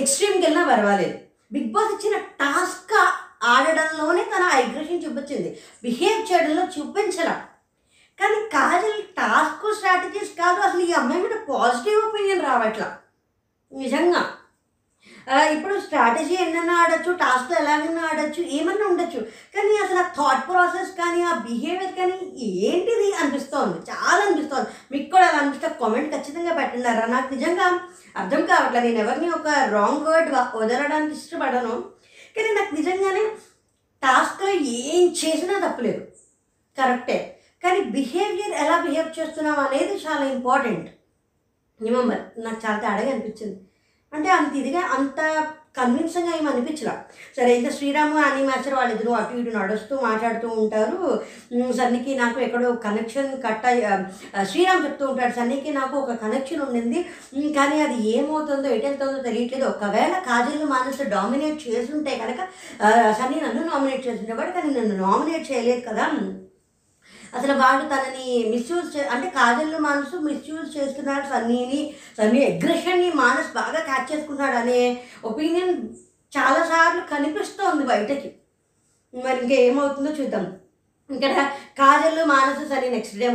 [0.00, 1.18] ఎక్స్ట్రీమ్కి వెళ్ళినా పర్వాలేదు.
[1.52, 2.94] బిగ్ బాస్ ఇచ్చిన టాస్క్
[3.44, 5.50] ఆడడంలోనే తన అగ్రెషన్ చూపించింది.
[5.82, 7.36] బిహేవ్ చేయడంలో చూపించలా.
[8.20, 12.98] కానీ కాజల్ టాస్క్ స్ట్రాటజీస్ కాదు అసలు ఈ అమ్మాయి మీద పాజిటివ్ ఒపీనియన్ రావట్లా.
[13.82, 14.22] నిజంగా.
[15.54, 19.20] ఇప్పుడు స్ట్రాటజీ ఎన్నైనా ఆడచ్చు టాస్క్ ఎలాగైనా ఆడచ్చు ఏమన్నా ఉండొచ్చు.
[19.54, 22.16] కానీ అసలు ఆ థాట్ ప్రాసెస్ కానీ ఆ బిహేవియర్ కానీ
[22.64, 23.78] ఏంటిది అనిపిస్తోంది?
[23.90, 24.68] చాలా అనిపిస్తోంది.
[24.92, 27.66] మీకు కూడా అలా అనిపిస్తే కామెంట్ ఖచ్చితంగా పెట్టినారా నాకు నిజంగా
[28.22, 31.74] అర్థం కావట్లేదు నేను ఎవరిని ఒక రాంగ్ వర్డ్ వదలడానికి ఇష్టపడను.
[32.36, 33.24] కానీ నాకు నిజంగానే
[34.02, 34.50] టాస్క్లో
[34.80, 36.02] ఏం చేసినా తప్పలేదు.
[36.78, 37.18] కరెక్టే
[37.64, 40.88] కానీ బిహేవియర్ ఎలా బిహేవ్ చేస్తున్నాం అనేది చాలా ఇంపార్టెంట్
[41.80, 43.56] ఏమో మరి నాకు చాలా తేడాగా అనిపించింది.
[44.12, 45.20] అంటే అంత ఇదిగా అంత
[45.76, 46.92] కన్విన్సింగ్గా ఏమి అనిపించలా.
[47.36, 50.98] సరే అయితే శ్రీరాము అని మాస్టర్ వాళ్ళిద్దరూ అటు ఇటు నడుస్తూ మాట్లాడుతూ ఉంటారు.
[51.72, 53.82] సన్నికి నాకు ఎక్కడో కనెక్షన్ కట్ అయ్యి
[54.46, 57.00] శ్రీరామ్ చెప్తూ ఉంటాడు సన్నికి నాకు ఒక కనెక్షన్ ఉండింది.
[57.54, 58.88] కానీ అది ఏమవుతుందో ఎటు
[59.22, 59.64] తెలియట్లేదు.
[59.64, 62.40] ఒకవేళ కాజల్ మానసు డామినేట్ చేసుంటే కనుక
[62.82, 66.06] ఆ, సన్నీ నన్ను నామినేట్ చేస్తుండేవాడు కానీ నన్ను నామినేట్ చేయలేదు కదా.
[67.38, 71.80] అసలు వాళ్ళు తనని మిస్యూజ్ చే అంటే కాజల్ మానసు మిస్యూజ్ చేస్తున్నాడు సన్నీని
[72.18, 74.80] సన్నీ అగ్రెషన్ని మానస్ బాగా క్యాచ్ చేసుకున్నాడు అనే
[75.24, 75.74] ఒపీనియన్
[76.36, 78.30] చాలాసార్లు కనిపిస్తోంది బయటకి.
[79.24, 80.46] మరి ఇంకా ఏమవుతుందో చూద్దాం.
[81.10, 81.32] ఇక్కడ
[81.78, 83.28] కాజల్ మానసు సరే నెక్స్ట్ డే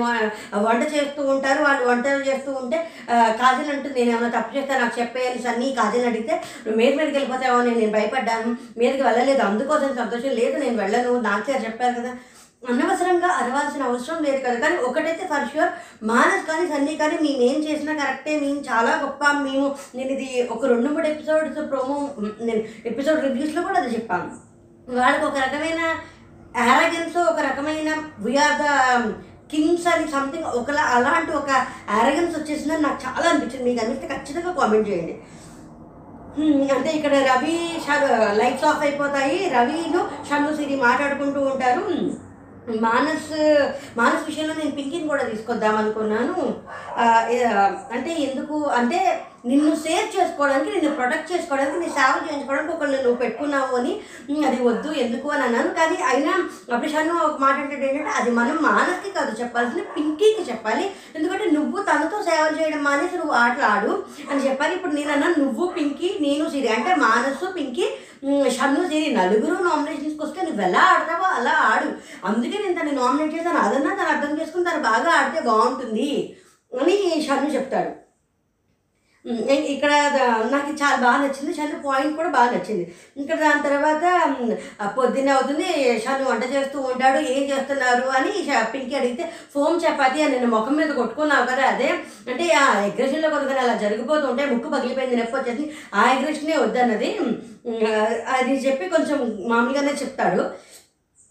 [0.67, 1.59] వంట చేస్తూ ఉంటారు.
[1.63, 2.77] వాళ్ళు వంటలు చేస్తూ ఉంటే
[3.41, 5.67] కాజల్ అంటుంది నేను ఏమైనా తప్పు చేస్తాను నాకు చెప్పేయాలి సన్నీ.
[5.79, 7.59] కాజల్ అడిగితే నువ్వు మీద మీదకి వెళ్ళిపోతావో?
[7.67, 8.51] నేను నేను భయపడ్డాను.
[8.79, 9.41] మీదకి వెళ్ళలేదు.
[9.49, 10.57] అందుకోసం సంతోషం లేదు.
[10.63, 11.13] నేను వెళ్ళను.
[11.29, 12.13] నాకు చెప్పారు కదా.
[12.63, 14.57] అనవసరంగా అరవాల్సిన అవసరం లేదు కదా.
[14.63, 15.71] కానీ ఒకటైతే ఫర్ ష్యూర్
[16.09, 19.65] మానస్ కానీ సన్నీ కానీ మేము ఏం చేసినా కరెక్టే మేము చాలా గొప్ప మేము
[19.97, 21.97] నేను ఇది ఒక రెండు మూడు ఎపిసోడ్స్ ప్రోమో
[22.47, 22.61] నేను
[22.91, 24.29] ఎపిసోడ్ రివ్యూస్లో కూడా అది చెప్పాను.
[24.99, 25.81] వాళ్ళకి ఒక రకమైన
[26.67, 27.89] యారగెన్స్ ఒక రకమైన
[28.27, 28.67] వీఆర్ ద
[29.51, 31.51] కింగ్స్ అని సంథింగ్ ఒకలా అలాంటి ఒక
[31.95, 33.67] యారగెన్స్ వచ్చేసిందని నాకు చాలా అనిపించింది.
[33.69, 35.15] మీకు అనిపిస్తే ఖచ్చితంగా కామెంట్ చేయండి.
[36.75, 37.55] అంటే ఇక్కడ రవి
[38.39, 39.37] లైట్స్ ఆఫ్ అయిపోతాయి.
[39.55, 41.85] రవిను షన్ను సిరి మాట్లాడుకుంటూ ఉంటారు.
[42.77, 43.31] మానస్
[43.97, 46.35] మానస్ విషయంలో నేను పింకిని కూడా తీసుకొద్దాం అనుకున్నాను
[47.91, 48.99] అంటే ఎందుకు అంటే
[49.45, 54.01] నిన్ను సేవ్ చేసుకోవడానికి నిన్ను ప్రొటెక్ట్ చేసుకోవడానికి నీ సేవ చేయించుకోవడానికి ఒకళ్ళు నువ్వు పెట్టుకున్నావు అని
[54.45, 55.29] అది వద్దు ఎందుకు?
[55.29, 55.67] అని అన్నాను.
[55.67, 56.31] కానీ అయినా
[56.73, 60.91] అప్పుడు ఒక మాట అంటే ఏంటంటే అది మనం మానస్కి కాదు చెప్పాల్సింది పింకీకి చెప్పాలి.
[61.15, 64.75] ఎందుకంటే నువ్వు తనతో సేవలు చేయడం మానేసి నువ్వు ఆటలు ఆడు అని చెప్పాలి.
[64.75, 67.89] ఇప్పుడు నేను అన్నా నువ్వు పింకీ నేను సిరి అంటే మానసు పింకీ
[68.49, 71.89] షన్ను సిరి నలుగురు నామినేషన్స్కి వస్తే నువ్వు ఎలా ఆడతావో అలా ఆడు.
[72.25, 73.57] అందుకే నేను తను నామినేట్ చేశాను.
[73.57, 76.35] అదన్నా తను అర్థం చేసుకుని తను బాగా ఆడితే బాగుంటుంది
[76.81, 78.08] అని షన్ను చెప్తాడు.
[79.73, 79.91] ఇక్కడ
[80.51, 82.83] నాకు చాలా బాగా నచ్చింది షన్ను పాయింట్ కూడా బాగా నచ్చింది.
[83.17, 84.03] ఇంకా దాని తర్వాత
[84.97, 85.65] పొద్దున్నే అవుతుంది
[86.05, 88.31] షన్ను వంట చేస్తూ ఉంటాడు ఏం చేస్తున్నారు అని
[88.73, 91.89] పింకి అడిగితే ఫోమ్ చపాతి అని నేను ముఖం మీద కొట్టుకున్నావు కదా అదే?
[92.29, 97.11] అంటే ఆ అగ్రెషన్లో కొద్దిగా అలా జరిగిపోతూ ఉంటే ముక్కు పగిలిపోయింది నొప్పి వచ్చేసి ఆ అగ్రెషనే వద్దన్నది.
[98.35, 100.43] అది చెప్పి కొంచెం మామూలుగానే చెప్తాడు.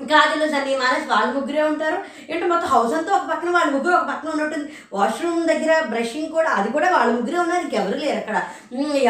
[0.00, 1.96] గాజులు సన్నీ మానేసి వాళ్ళు ముగ్గురే ఉంటారు.
[2.30, 4.68] ఏంటో మొత్తం హౌస్ అంతా ఒక పక్కన వాళ్ళ ముగ్గురు ఒక పక్కన ఉన్నట్టుంది.
[4.92, 7.62] వాష్రూమ్ దగ్గర బ్రషింగ్ కూడా అది కూడా వాళ్ళ ముగ్గురే ఉన్నారు.
[7.62, 8.36] ఇంకెవరు లేరు అక్కడ.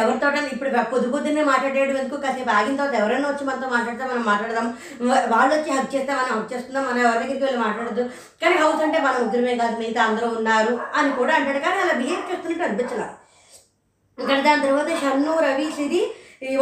[0.02, 2.21] ఎవరితో ఇప్పుడు పొద్దు పొద్దున్నే మాట్లాడేయడం ఎందుకు?
[2.23, 4.68] కాసేపు ఆగిన తర్వాత ఎవరైనా వచ్చి మనతో మాట్లాడితే మనం మాట్లాడదాం.
[5.35, 8.04] వాళ్ళు వచ్చి హక్ చేస్తే మనం హక్ చేస్తున్నాం మనం ఎవరి దగ్గరికి వెళ్ళి మాట్లాడద్దు.
[8.42, 11.59] కానీ హౌస్ అంటే మన ముగ్గురమే కాదు మిగతా అందరూ ఉన్నారు అని కూడా అంటాడు.
[11.59, 13.14] కానీ అలా బిహేవ్ చేస్తున్నట్టు అనిపించలేదు
[14.18, 16.01] ఇక్కడ దాని తర్వాత షన్ను రవి సిరి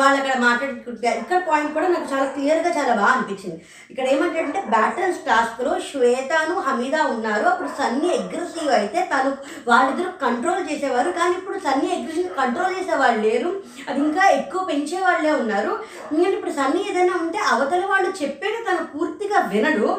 [0.00, 3.58] వాళ్ళు అక్కడ మాట్లాడుకుంటారు ఇక్కడ పాయింట్ కూడా నాకు చాలా క్లియర్గా చాలా బాగా అనిపించింది.
[3.90, 7.44] ఇక్కడ ఏమంటాడంటే బ్యాటర్స్ టాస్క్లో శ్వేతను హమీదా ఉన్నారు.
[7.52, 9.30] అప్పుడు సన్నీ అగ్రెసివ్ అయితే తను
[9.70, 11.10] వాళ్ళిద్దరు కంట్రోల్ చేసేవారు.
[11.18, 13.50] కానీ ఇప్పుడు సన్నీ అగ్రెసివ్ కంట్రోల్ చేసేవాళ్ళు లేరు.
[13.88, 15.74] అది ఇంకా ఎక్కువ పెంచే వాళ్ళే ఉన్నారు.
[16.10, 19.90] ఎందుకంటే ఇప్పుడు సన్నీ ఏదైనా ఉంటే అవతల వాళ్ళు చెప్పేది తను పూర్తిగా వినడు.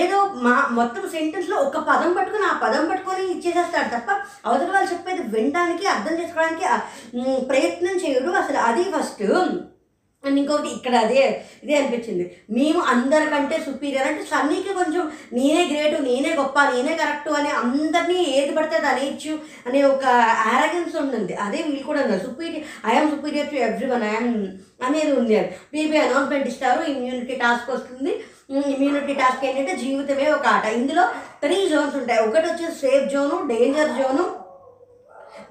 [0.00, 4.10] ఏదో మా మొత్తం సెంటెన్స్లో ఒక పదం పట్టుకుని ఆ పదం పట్టుకొని ఇచ్చేసేస్తాడు తప్ప
[4.46, 6.66] అవతల వాళ్ళు చెప్పేది వినడానికి అర్థం చేసుకోవడానికి
[7.50, 8.30] ప్రయత్నం చేయడు.
[8.42, 9.62] అసలు అది ఫస్ట్ ఫస్ట్
[10.24, 11.22] అండ్ ఇంకొకటి ఇక్కడ అదే
[11.62, 12.24] ఇదే అనిపించింది.
[12.56, 15.02] మేము అందరికంటే సుపీరియర్ అంటే సన్నీకి కొంచెం
[15.36, 19.32] నేనే గ్రేటు నేనే గొప్ప నేనే కరెక్ట్ అని అందరినీ ఏది పడితే అది అనేయచ్చు
[19.66, 20.04] అనే ఒక
[20.52, 22.22] ఆరగెన్స్ ఉంటుంది అదే వీళ్ళు కూడా ఉన్నారు.
[22.26, 23.58] Superior I'm superior to
[23.90, 24.32] everyone I'm
[24.86, 25.36] అనేది ఉంది
[25.74, 26.80] బీబీ అనౌన్స్మెంట్ ఇస్తారు.
[26.94, 28.14] ఇమ్యూనిటీ టాస్క్ వస్తుంది.
[28.76, 30.64] ఇమ్యూనిటీ టాస్క్ ఏంటంటే జీవితమే ఒక ఆట.
[30.80, 31.04] ఇందులో
[31.44, 32.22] త్రీ జోన్స్ ఉంటాయి.
[32.28, 34.26] ఒకటి వచ్చేసి safe zone danger zone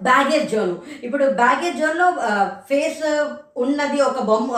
[0.02, 2.10] baggage zone ఇప్పుడు బ్యాగేజ్ జోన్లో
[2.70, 3.02] ఫేస్
[3.58, 4.52] ఉన్నది ఒక బొమ్మ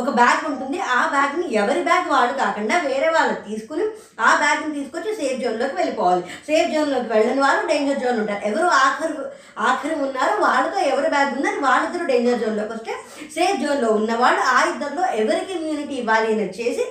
[0.00, 0.78] ఒక బ్యాగ్ ఉంటుంది.
[0.94, 3.84] ఆ బ్యాగ్ని ఎవరి బ్యాగ్ వాడు కాకుండా వేరే వాళ్ళు తీసుకుని
[4.26, 6.22] ఆ బ్యాగ్ని తీసుకొచ్చి సేఫ్ జోన్లోకి వెళ్ళిపోవాలి.
[6.48, 8.42] సేఫ్ జోన్లోకి వెళ్ళని వాళ్ళు డేంజర్ జోన్ ఉంటారు.
[8.50, 9.24] ఎవరు ఆఖరు
[9.68, 12.94] ఆఖరి ఉన్నారో వాళ్ళతో ఎవరి బ్యాగ్ ఉందని వాళ్ళిద్దరు డేంజర్ జోన్లోకి వస్తే
[13.36, 16.84] సేఫ్ జోన్లో ఉన్నవాడు ఆ ఇద్దరిలో ఎవరికి ఇమ్యూనిటీ ఇవ్వాలి అని చేసి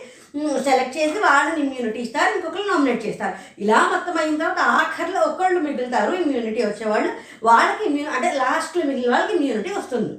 [0.67, 3.35] సెలెక్ట్ చేసి వాళ్ళని ఇమ్యూనిటీ ఇస్తారు ఇంకొకరు నామినేట్ చేస్తారు.
[3.63, 7.09] ఇలా మొత్తం అయిన తర్వాత ఆఖరిలో ఒకళ్ళు మిగులుతారు ఇమ్యూనిటీ వచ్చేవాళ్ళు.
[7.49, 10.13] వాళ్ళకి ఇమ్యూ అంటే లాస్ట్లో మిగిలిన వాళ్ళకి ఇమ్యూనిటీ వస్తుంది.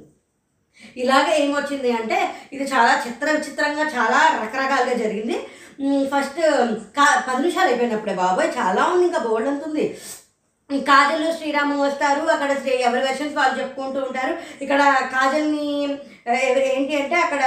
[1.03, 2.17] ఇలాగే ఏమొచ్చింది అంటే
[2.55, 5.37] ఇది చాలా చిత్ర విచిత్రంగా చాలా రకరకాలుగా జరిగింది.
[6.11, 6.39] ఫస్ట్
[6.97, 9.85] కా పది నిమిషాలు అయిపోయినప్పుడే బాబాయ్ చాలా ఉంది ఇంకా బోర్డు అంతుంది.
[10.87, 14.33] కాజల్ శ్రీరాము వస్తారు అక్కడ శ్రీ ఎవరి వెర్షన్స్ వాళ్ళు చెప్పుకుంటూ ఉంటారు.
[14.63, 14.81] ఇక్కడ
[15.13, 15.67] కాజల్ని
[16.27, 17.41] ఎవరు ఏంటి అంటే అక్కడ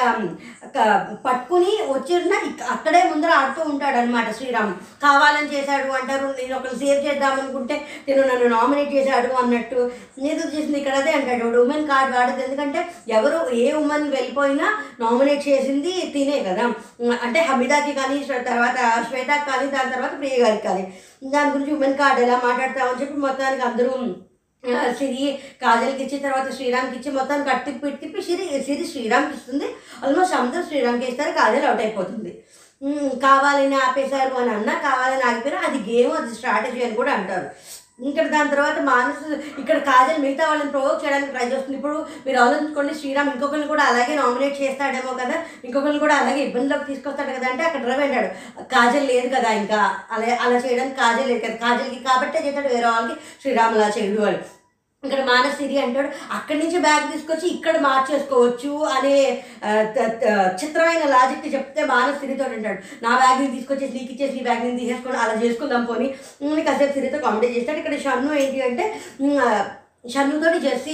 [1.27, 2.35] పట్టుకుని వచ్చిన
[2.71, 8.23] అక్కడే ముందర ఆడుతూ ఉంటాడు అనమాట శ్రీరామ్ కావాలని చేశాడు అంటారు నేను ఒకరు సేవ్ చేద్దాం అనుకుంటే నేను
[8.23, 11.62] నన్ను నామినేట్ చేశాడు అన్నట్టు నేను చేసింది ఇక్కడ అదే అంటాడు.
[11.62, 14.69] ఉమెన్ కార్డ్ వాడదు ఎందుకంటే ఎవరు ఏ ఉమెన్ వెళ్ళిపోయినా
[15.01, 16.64] నామినేట్ చేసింది తినే కదా.
[17.23, 20.93] అంటే హమీదాకి కానీ తర్వాత శ్వేతకి కానీ దాని తర్వాత ప్రియ గారికి కానీ.
[21.25, 23.93] దాని గురించి ఉమెన్ కార్డ్ ఎలా మాట్లాడతామని చెప్పి మొత్తానికి అందరూ
[24.99, 25.27] సిరి
[25.62, 29.68] కాజల్కి ఇచ్చి తర్వాత శ్రీరామ్కి ఇచ్చి మొత్తం కట్టి తిప్పి సిరి సిరి శ్రీరామ్కి ఇస్తుంది
[30.05, 32.33] ఆల్మోస్ట్ అందరూ శ్రీరామ్కి ఇస్తారు కాజల్ అవుట్ అయిపోతుంది.
[33.23, 37.49] కావాలని ఆపేశారు అని అన్నా కావాలని ఆగిపోయారు అది గేమ్ అది స్ట్రాటజీ అని కూడా అంటారు.
[38.09, 39.27] ఇక్కడ దాని తర్వాత మానసు
[39.61, 41.77] ఇక్కడ కాజల్ మిగతా వాళ్ళని ప్రొవోక్ చేయడానికి ట్రై చేస్తుంది.
[41.79, 45.37] ఇప్పుడు మీరు ఆలోచించుకోండి శ్రీరామ్ ఇంకొకరిని కూడా అలాగే నామినేట్ చేస్తాడేమో కదా
[45.67, 48.31] ఇంకొకరిని కూడా అలాగే ఇబ్బందిలోకి తీసుకొస్తాడు కదా అంటే అక్కడ డ్రైవ్ అన్నాడు
[48.75, 49.81] కాజల్ లేదు కదా ఇంకా.
[50.15, 51.57] అలా అలా చేయడానికి కాజల్ లేదు కదా.
[51.67, 54.41] కాజల్కి కాబట్టే చేస్తాడు వేరే వాళ్ళకి శ్రీరామ్ అలా చేయడు అని.
[55.03, 59.13] ఇక్కడ మానసిరి అంటాడు అక్కడి నుంచి బ్యాగ్ తీసుకొచ్చి ఇక్కడ మార్చేసుకోవచ్చు అనే
[60.61, 62.81] చిత్రమైన లాజిక్ చెప్తే మానసిరితో అంటాడు.
[63.05, 66.09] నా బ్యాగ్ని తీసుకొచ్చేసి నీకు ఇచ్చేసి నీ బ్యాగ్ని తీసేసుకొని అలా చేసుకుందాం పోని.
[66.43, 67.81] ఉమ్, కాసేపు సిరితో కామెడీ చేస్తాడు.
[67.83, 68.85] ఇక్కడ షన్ను ఏంటి అంటే
[69.25, 69.39] ఉమ్,
[70.15, 70.93] షన్నుతోటి జెస్సీ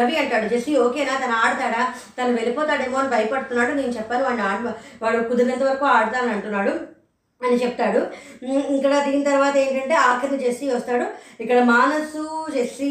[0.00, 0.46] రవి అంటాడు.
[0.54, 1.82] జెస్సీ ఓకేనా తను ఆడతాడా?
[2.18, 3.74] తను వెళ్ళిపోతాడేమో అని భయపడుతున్నాడు.
[3.80, 6.72] నేను చెప్పాను వాడిని ఆడ వాడు కుదిరినంత వరకు ఆడతాను అంటున్నాడు
[7.40, 8.00] అని చెప్తాడు.
[8.76, 11.06] ఇక్కడ దీని తర్వాత ఏంటంటే ఆఖరిని జెస్సీ వస్తాడు.
[11.44, 12.24] ఇక్కడ మానసు
[12.56, 12.90] జెస్సీ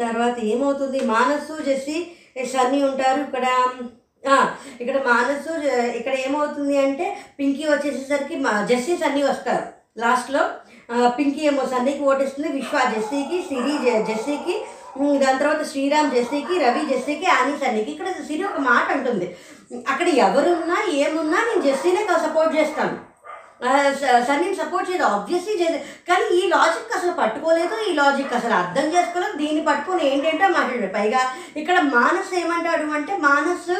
[0.00, 1.00] తర్వాత ఏమవుతుంది?
[1.00, 2.06] మానసు జెస్సీ
[2.46, 3.46] సన్నీ ఉంటారు ఇక్కడ.
[4.80, 5.66] ఇక్కడ మానసు
[5.98, 9.66] ఇక్కడ ఏమవుతుంది అంటే పింకీ వచ్చేసేసరికి మా జెస్సీ అన్నీ వస్తారు.
[9.98, 10.50] లాస్ట్లో
[11.08, 14.64] పింకీ ఏమో సన్నీకి ఓటేస్తుంది విశ్వ జెస్సీకి సిరి జె- జెస్సీకి
[15.18, 19.36] దాని తర్వాత శ్రీరామ్ జెస్సీకి రవి జెస్సీకి ఆని సన్నీకి ఇక్కడ సిరి ఒక మాట అంటుంది.
[19.88, 23.13] అక్కడ ఎవరున్నా ఏమున్నా నేను జెస్సీనే సపోర్ట్ చేస్తాను.
[24.28, 27.76] సన్నీని సపోర్ట్ చేయదు ఆబ్వియస్లీ చేయదు కానీ ఈ లాజిక్ అసలు పట్టుకోలేదు.
[27.88, 29.36] ఈ లాజిక్ అసలు అర్థం చేసుకోలేదు.
[29.42, 31.22] దీన్ని పట్టుకొని ఏంటంటే మాట్లాడాడు పైగా
[31.62, 33.70] ఇక్కడ మానస్ ఏమంటాడు అంటే మానస్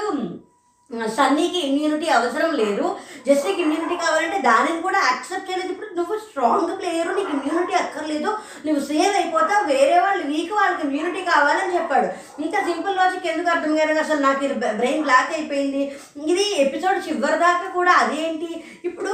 [1.16, 2.96] సన్నీకి ఇమ్యూనిటీ అవసరం లేదు.
[3.26, 5.72] జస్ట్కి ఇమ్యూనిటీ కావాలంటే దానిని కూడా యాక్సెప్ట్ చేయలేదు.
[5.72, 8.30] ఇప్పుడు నువ్వు స్ట్రాంగ్ ప్లేయరు నీకు ఇమ్యూనిటీ అక్కర్లేదు.
[8.66, 9.64] నువ్వు సేవ్ అయిపోతావు.
[9.66, 12.08] వేరే వాళ్ళు వీక్ వాళ్ళకి ఇమ్యూనిటీ కావాలని చెప్పాడు.
[12.42, 13.98] ఇంత సింపుల్ లాజిక్ ఎందుకు అర్థం కాలేదు?
[13.98, 15.96] అసలు నాకు ఇది బ్రెయిన్ బ్లాక్ అయిపోయింది.
[16.26, 18.64] ఇది ఎపిసోడ్ చివరి దాకా కూడా అదేంటి?
[18.84, 19.12] ఇప్పుడు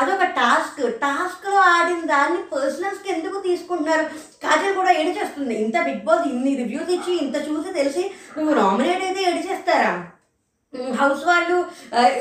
[0.00, 4.04] అదొక టాస్క్ టాస్క్లో ఆడిన దాన్ని పర్సనల్స్కి ఎందుకు తీసుకుంటున్నారు?
[4.42, 5.54] కాజల్ కూడా ఏడిచేస్తుంది.
[5.64, 9.92] ఇంత బిగ్ బాస్ ఇన్ని రివ్యూస్ ఇచ్చి ఇంత చూసి తెలిసి నువ్వు నామినేట్ అయితే ఏడిచేస్తారా?
[11.00, 11.56] హౌస్ వాళ్ళు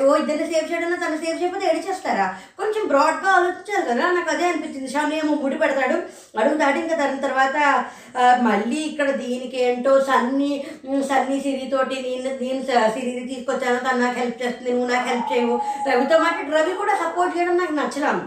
[0.05, 2.27] ఓ ఇద్దరిని సేవ్ చేయడంలో తను సేవ్ చేయకపోతే ఏడిచేస్తారా?
[2.59, 4.89] కొంచెం బ్రాడ్గా ఆలోచించారు కదా నాకు అదే అనిపించింది.
[4.93, 5.97] షాను ఏమో ముడి పెడతాడు
[6.41, 7.57] అడుగుతాడు ఇంకా దాని తర్వాత
[8.47, 10.51] మళ్ళీ ఇక్కడ దీనికి ఏంటో సన్నీ
[10.85, 12.61] సన్ని సన్నీ సిరితోటి నేను నేను
[12.95, 15.55] సిరిని తీసుకొచ్చాను తను నాకు హెల్ప్ చేస్తుంది నువ్వు నాకు హెల్ప్ చేయవు.
[15.89, 18.23] రవితో మాట్లాడి రవి కూడా సపోర్ట్ చేయడం నాకు నచ్చలేదు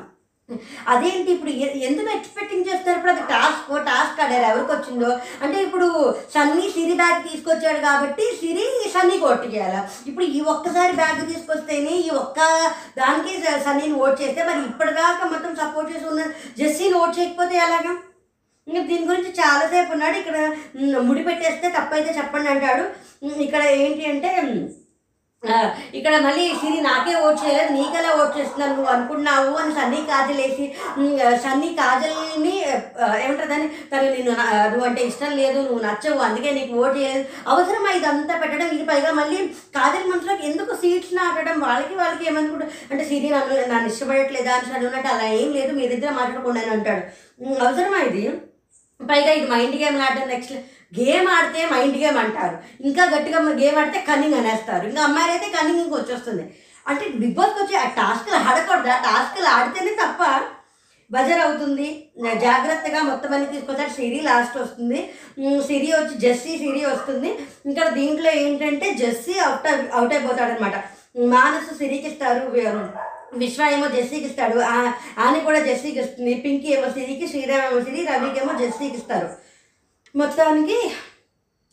[0.89, 1.51] అదేంటి ఇప్పుడు
[1.89, 4.59] ఎందుకు ఎక్స్పెక్టింగ్ చేస్తారు ఇప్పుడు అది టాస్క్ టాస్క్ ఆడారు.
[4.59, 5.19] ఎవరికి వచ్చిందో?
[5.43, 10.11] అంటే ఇప్పుడు సన్నీ సిరి బ్యాగ్ తీసుకొచ్చాడు కాబట్టి సిరి సన్నీకి ఓటు చేయాలి.
[10.11, 12.39] ఇప్పుడు ఈ ఒక్కసారి బ్యాగ్ తీసుకొస్తేనే ఈ ఒక్క
[12.99, 16.23] దానికి స- సన్నీని ఓట్ చేస్తే మరి ఇప్పటిదాకా మొత్తం సపోర్ట్ చేసి ఉన్న
[16.59, 17.97] జస్సీని ఓట్ చేయకపోతే ఎలాగా?
[18.69, 20.17] ఇంకా దీని గురించి చాలాసేపు ఉన్నాడు.
[20.17, 20.57] ఇక్కడ
[21.01, 22.85] ముడి పెట్టేస్తే తప్పైతే చెప్పండి అంటాడు.
[23.27, 24.29] ఇక్కడ ఏంటి అంటే
[25.99, 30.65] ఇక్కడ మళ్ళీ సిరి నాకే ఓట్ చేయలేదు నీకెలా ఓట్ చేస్తున్నాను నువ్వు అనుకున్నావు అని సన్నీ కాజల్ వేసి
[31.45, 32.55] సన్నీ కాజల్ని
[32.97, 33.69] ఆ, ఏమంటారు దాన్ని?
[33.93, 34.33] తను నేను
[34.73, 37.23] నువ్వు అంటే ఇష్టం లేదు నువ్వు నచ్చవు అందుకే నీకు ఓట్ చేయలేదు.
[37.49, 38.69] అవసరమా ఇదంతా పెట్టడం?
[38.77, 39.39] ఇది పైగా మళ్ళీ
[39.77, 41.59] కాజల్ మనసులోకి ఎందుకు సీట్స్ నాటడం?
[41.65, 46.63] వాళ్ళకి వాళ్ళకి ఏమనుకుంటారు అంటే సిరి నన్ను నన్ను ఇష్టపడట్లేదా అని చదివినట్టు అలా ఏం లేదు మీరిద్దరూ మాట్లాడకుండా
[46.63, 47.05] అని అంటాడు.
[47.63, 48.25] అవసరమా ఇది?
[49.01, 50.55] పైగా ఇది మైండ్ గేమ్ ఆడడం నెక్స్ట్
[50.99, 52.57] గేమ్ ఆడితే మైండ్ గేమ్ అంటారు.
[52.89, 54.85] ఇంకా గట్టిగా గేమ్ ఆడితే కన్నింగ్ అనేస్తారు.
[54.89, 56.45] ఇంకా అమ్మాయిలు అయితే కన్నింగ్ ఇంక వచ్చేస్తుంది.
[56.87, 58.91] అంటే బిగ్ బాస్కి వచ్చి ఆ టాస్క్లు ఆడకూడదు.
[58.97, 60.23] ఆ టాస్క్లు ఆడితేనే తప్ప
[61.11, 61.87] బజర్ అవుతుంది
[62.45, 64.99] జాగ్రత్తగా మొత్తం అన్ని తీసుకొచ్చారు సిరి లాస్ట్ వస్తుంది.
[65.69, 67.31] సిరి వచ్చి జెస్సీ సిరి వస్తుంది.
[67.67, 70.77] ఇంకా దీంట్లో ఏంటంటే జెస్సీ అవుట్ అవుట్ అయిపోతాడు అనమాట
[71.35, 72.43] మానసు సిరికి ఇస్తారు.
[73.43, 74.59] విశ్వ ఏమో జెస్సీకి ఇస్తాడు.
[75.25, 76.35] ఆని కూడా జెస్సీకి ఇస్తుంది.
[76.45, 79.29] పింకీ ఏమో సిరికి శ్రీరామ్ ఏమో సిరి రవికి ఏమో జెస్సీకి ఇస్తారు.
[80.15, 80.79] మొత్తానికి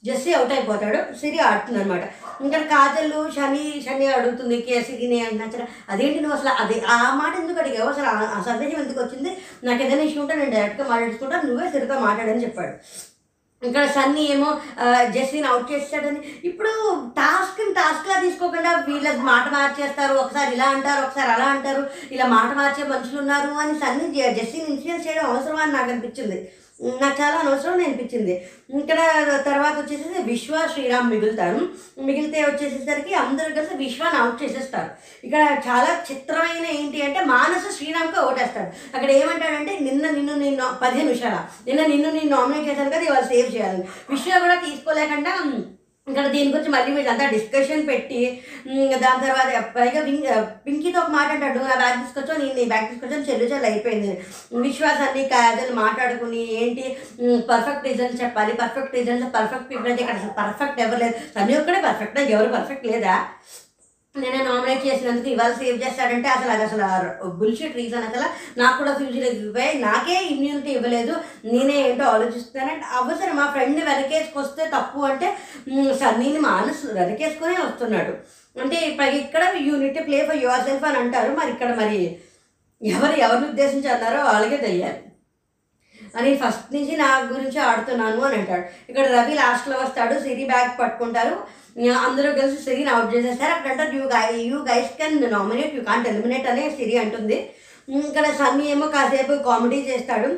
[0.03, 2.03] జెస్సీ అవుట్ అయిపోతాడు సిరి ఆడుతుంది అనమాట
[2.41, 7.89] ఇంకా కాజల్లు శని శని అడుగుతుంది కేసీని నచ్చడం అదేంటి నువ్వు అసలు అది ఆ మాట ఎందుకు అడిగావు?
[7.89, 9.37] అసలు ఆ- సందేశం ఎందుకు వచ్చింది?
[9.63, 12.73] నాకు ఏదైనా ఇష్యూ ఉంటే నేను డైరెక్ట్గా మాట్లాడుకుంటాను నువ్వే సిరితో మాట్లాడని చెప్పాడు.
[13.61, 16.71] ఇక్కడ సన్నీ ఏమో జస్సీని జెస్సీని అవుట్ చేస్తాడని ఇప్పుడు
[17.17, 22.83] టాస్క్ టాస్క్లా తీసుకోకుండా వీళ్ళ మాట మార్చేస్తారు ఒకసారి ఇలా అంటారు ఒకసారి అలా అంటారు ఇలా మాట మార్చే
[22.83, 26.51] మనుషులు ఉన్నారు అని సన్నీ జస్సీని ఇన్సూరెన్స్ చేయడం అవసరం అని నాకు అనిపించింది.
[26.81, 28.33] నాకు చాలా అనవసరం అనిపించింది.
[28.79, 28.99] ఇక్కడ
[29.45, 31.69] తర్వాత వచ్చేసి విశ్వ శ్రీరామ్ మిగులుతారు.
[32.01, 34.89] మిగిలితే వచ్చేసేసరికి అందరూ కలిసి విశ్వాన్ని అవుట్ చేసేస్తారు.
[35.23, 41.47] ఇక్కడ చాలా చిత్రమైన ఏంటి అంటే మానసు శ్రీరామ్కి ఓటేస్తాడు అక్కడ ఏమంటాడంటే నిన్న నిన్ను నేను పదిహేను నిమిషాల.
[41.67, 43.87] నిన్న నిన్ను నేను నామినేట్ చేశాను కదా ఇవాళ సేవ్ చేయాలని.
[44.09, 45.33] విశ్వ కూడా తీసుకోలేకుండా
[46.09, 48.19] ఇక్కడ దీని గురించి మళ్ళీ వీళ్ళంతా డిస్కషన్ పెట్టి
[49.03, 50.01] దాని తర్వాత పైగా
[50.65, 54.11] పింకీతో ఒక మాట అంటాడు నా బ్యాగ్ తీసుకొచ్చో నేను నీ బ్యాగ్ తీసుకొచ్చో చెల్లు చెల్లు అయిపోయింది.
[54.65, 56.85] విశ్వాసాన్ని కాదని మాట్లాడుకుని ఏంటి
[57.51, 58.53] పర్ఫెక్ట్ రీజన్ చెప్పాలి.
[58.61, 63.15] పర్ఫెక్ట్ రీజన్స్ పర్ఫెక్ట్ పీపుల్ అంటే ఇక్కడ పర్ఫెక్ట్ ఎవరు లేదు సన్నీ ఒక్కడే పర్ఫెక్ట్ ఎవరు పర్ఫెక్ట్ లేదా?
[64.21, 66.83] నేనే నామినేట్ చేసినందుకు ఇవాళ సేవ్ చేస్తాడంటే అసలు అది అసలు
[67.39, 68.27] బుల్షిట్ రీజన్ అసలు.
[68.59, 69.65] నాకు కూడా ఫ్యూచర్ ఇవ్వే.
[69.85, 71.13] నాకే ఇమ్యూనిటీ ఇవ్వలేదు.
[71.45, 75.29] నేనే ఏంటో ఆలోచిస్తున్నానంటే అవసరం మా ఫ్రెండ్ వెనకేసుకొస్తే తప్పు అంటే
[76.01, 78.13] సన్నీని మానసు వెనకేసుకునే వస్తున్నాడు.
[78.61, 81.31] అంటే పైగా ఇక్కడ unit play for yourself అని అంటారు.
[81.39, 81.99] మరి ఇక్కడ మరి
[82.81, 85.01] ఎవరు ఎవరిని ఉద్దేశించి అన్నారో వాళ్ళకే తెలియాలి.
[86.17, 88.65] అని ఫస్ట్ నుంచి నా గురించి ఆడుతున్నాను అని అంటాడు.
[88.89, 91.35] ఇక్కడ రవి లాస్ట్లో వస్తాడు సిరి బ్యాగ్ పట్టుకుంటారు.
[92.07, 93.53] అందరూ కలిసి సిరిని అవుట్ చేసేస్తారు.
[93.53, 97.37] అక్కడ అంటారు you guy you guys can nominate you can't eliminate అనే సిరి అంటుంది.
[97.87, 100.29] ఇక్కడ సన్నీ ఏమో కాసేపు కామెడీ చేస్తాడు.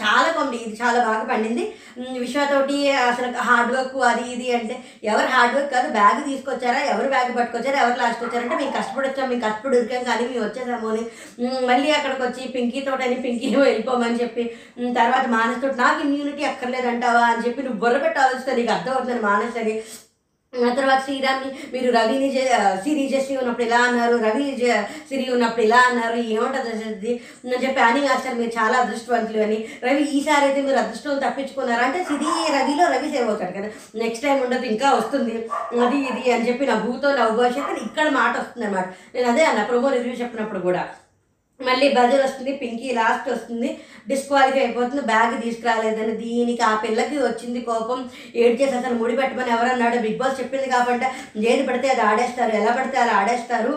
[0.00, 1.64] చాలా కామెడీ ఇది చాలా బాగా పండింది.
[2.22, 4.74] విశ్వతోటి అసలు హార్డ్ వర్క్ అది ఇది అంటే
[5.04, 9.28] ఎవరు హార్డ్ వర్క్ కాదు బ్యాగ్ తీసుకొచ్చారా ఎవరు బ్యాగ్ పట్టుకొచ్చారా ఎవరు లాస్ట్ వచ్చారంటే మేము కష్టపడి వచ్చాం
[9.30, 11.04] మేము కష్టపడి ఉరికాం కానీ మేము వచ్చేసాము అని.
[11.70, 14.44] మళ్ళీ అక్కడికి వచ్చి పింకీ తోటని పింకీ వెళ్ళిపోమని చెప్పి
[14.98, 17.22] తర్వాత మానస్ తోటి నాకు ఇమ్యూనిటీ అక్కర్లేదంటావా?
[17.30, 19.76] అని చెప్పి నువ్వు బుర్ర పెట్టాల్సి నీకు అర్థమవుతుంది మానస్ అని.
[20.64, 24.16] ఆ తర్వాత శ్రీరామ్ని మీరు రవిని జే ఆ, సిరి జెస్సి ఉన్నప్పుడు ఇలా అన్నారు?
[24.16, 26.16] రవి జ- సిరి ఉన్నప్పుడు ఇలా అన్నారు?
[26.16, 29.68] ఏమంటుంది అసలు అని చెప్పి అని మాస్టర్ మీరు చాలా అదృష్టవంతులు అని.
[29.84, 31.84] రవి ఈసారి అయితే మీరు అదృష్టం తప్పించుకున్నారు?
[31.84, 33.68] అంటే సిరి రవిలో రవి సేవ్ అవుతాడు కదా.
[33.94, 35.48] నెక్స్ట్ టైం ఉండదు ఇంకా వస్తుంది.
[35.80, 39.44] అది ఇది అని చెప్పి నా భూతో నా భవిష్యత్తు అని ఇక్కడ మాట వస్తుంది అనమాట నేను అదే
[39.44, 40.88] అన్న ప్రోమో రివ్యూ చెప్పినప్పుడు కూడా.
[41.60, 43.68] మళ్ళీ బజర్ వస్తుంది పింకీ లాస్ట్ వస్తుంది.
[44.10, 47.98] డిస్క్వాలిఫై అయిపోతుంది బ్యాగ్ తీసుకురాలేదని దీనికి ఆ పిల్లకి వచ్చింది కోపం.
[48.42, 49.96] ఏడ్ చేసి అసలు ముడి పెట్టమని ఎవరన్నాడు?
[50.04, 51.06] బిగ్ బాస్ చెప్పింది కాబట్టి
[51.50, 53.72] ఏది పడితే అది ఆడేస్తారు ఎలా పడితే అలా ఆడేస్తారు.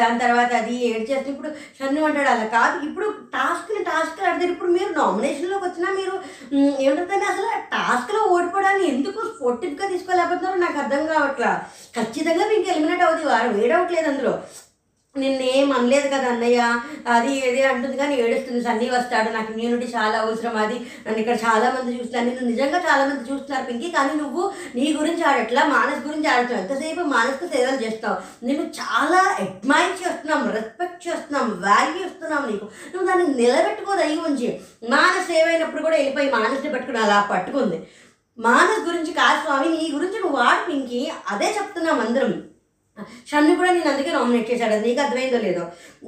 [0.00, 4.52] దాని తర్వాత అది ఏడు చేస్తే ఇప్పుడు షన్ను అంటాడు అలా కాదు ఇప్పుడు టాస్క్ని టాస్క్ ఆడతారు.
[4.54, 6.14] ఇప్పుడు మీరు నామినేషన్లోకి వచ్చినా మీరు
[6.86, 11.52] ఏమిటంటే అసలు టాస్క్లో ఓడిపోవడాన్ని ఎందుకు స్పోర్టివ్గా తీసుకోలేకపోతున్నారో నాకు అర్థం కావట్లా.
[11.98, 14.34] ఖచ్చితంగా మీకు ఎలిమినేట్ అవుతుంది వారు వేడవట్లేదు అందులో.
[15.20, 16.80] నిన్నేం అనలేదు కదా అన్నయ్య.
[17.12, 18.64] అది ఏది అంటుంది కానీ ఏడుస్తుంది.
[18.64, 19.30] సన్నీ వస్తాడు.
[19.30, 20.74] నాకు ఇమ్యూనిటీ చాలా అవసరం అది.
[20.74, 22.24] నన్ను ఇక్కడ చాలా మంది చూస్తున్నారు.
[22.24, 23.90] నిన్ను నిజంగా చాలా మంది చూస్తున్నారు పింకి.
[23.90, 28.46] కానీ నువ్వు నీ గురించి ఆడట్లా మానస్ గురించి ఆడుతావు ఎంతసేపు మానస్కు సేవలు చేస్తావు?
[28.46, 32.64] నిన్ను చాలా అడ్మైర్ చేస్తున్నాం రెస్పెక్ట్ చేస్తున్నాం వాల్యూ ఇస్తున్నాం నీకు.
[32.64, 34.60] నువ్వు దాన్ని నిలబెట్టుకోదు అయ్యి ఉంచి.
[34.90, 37.86] మానస్ ఏమైనప్పుడు కూడా వెళ్ళిపోయి మానస్ని పట్టుకుని అలా పట్టుకుంది.
[38.38, 41.12] మానస్ గురించి కాదు స్వామి నీ గురించి నువ్వు వాడు పింకి.
[41.30, 42.42] అదే చెప్తున్నాం అందరం.
[43.30, 44.76] షన్ను కూడా నేను అందుకే నామినేట్ చేశాడు.
[44.86, 45.64] నీకు అర్థమైందో లేదో.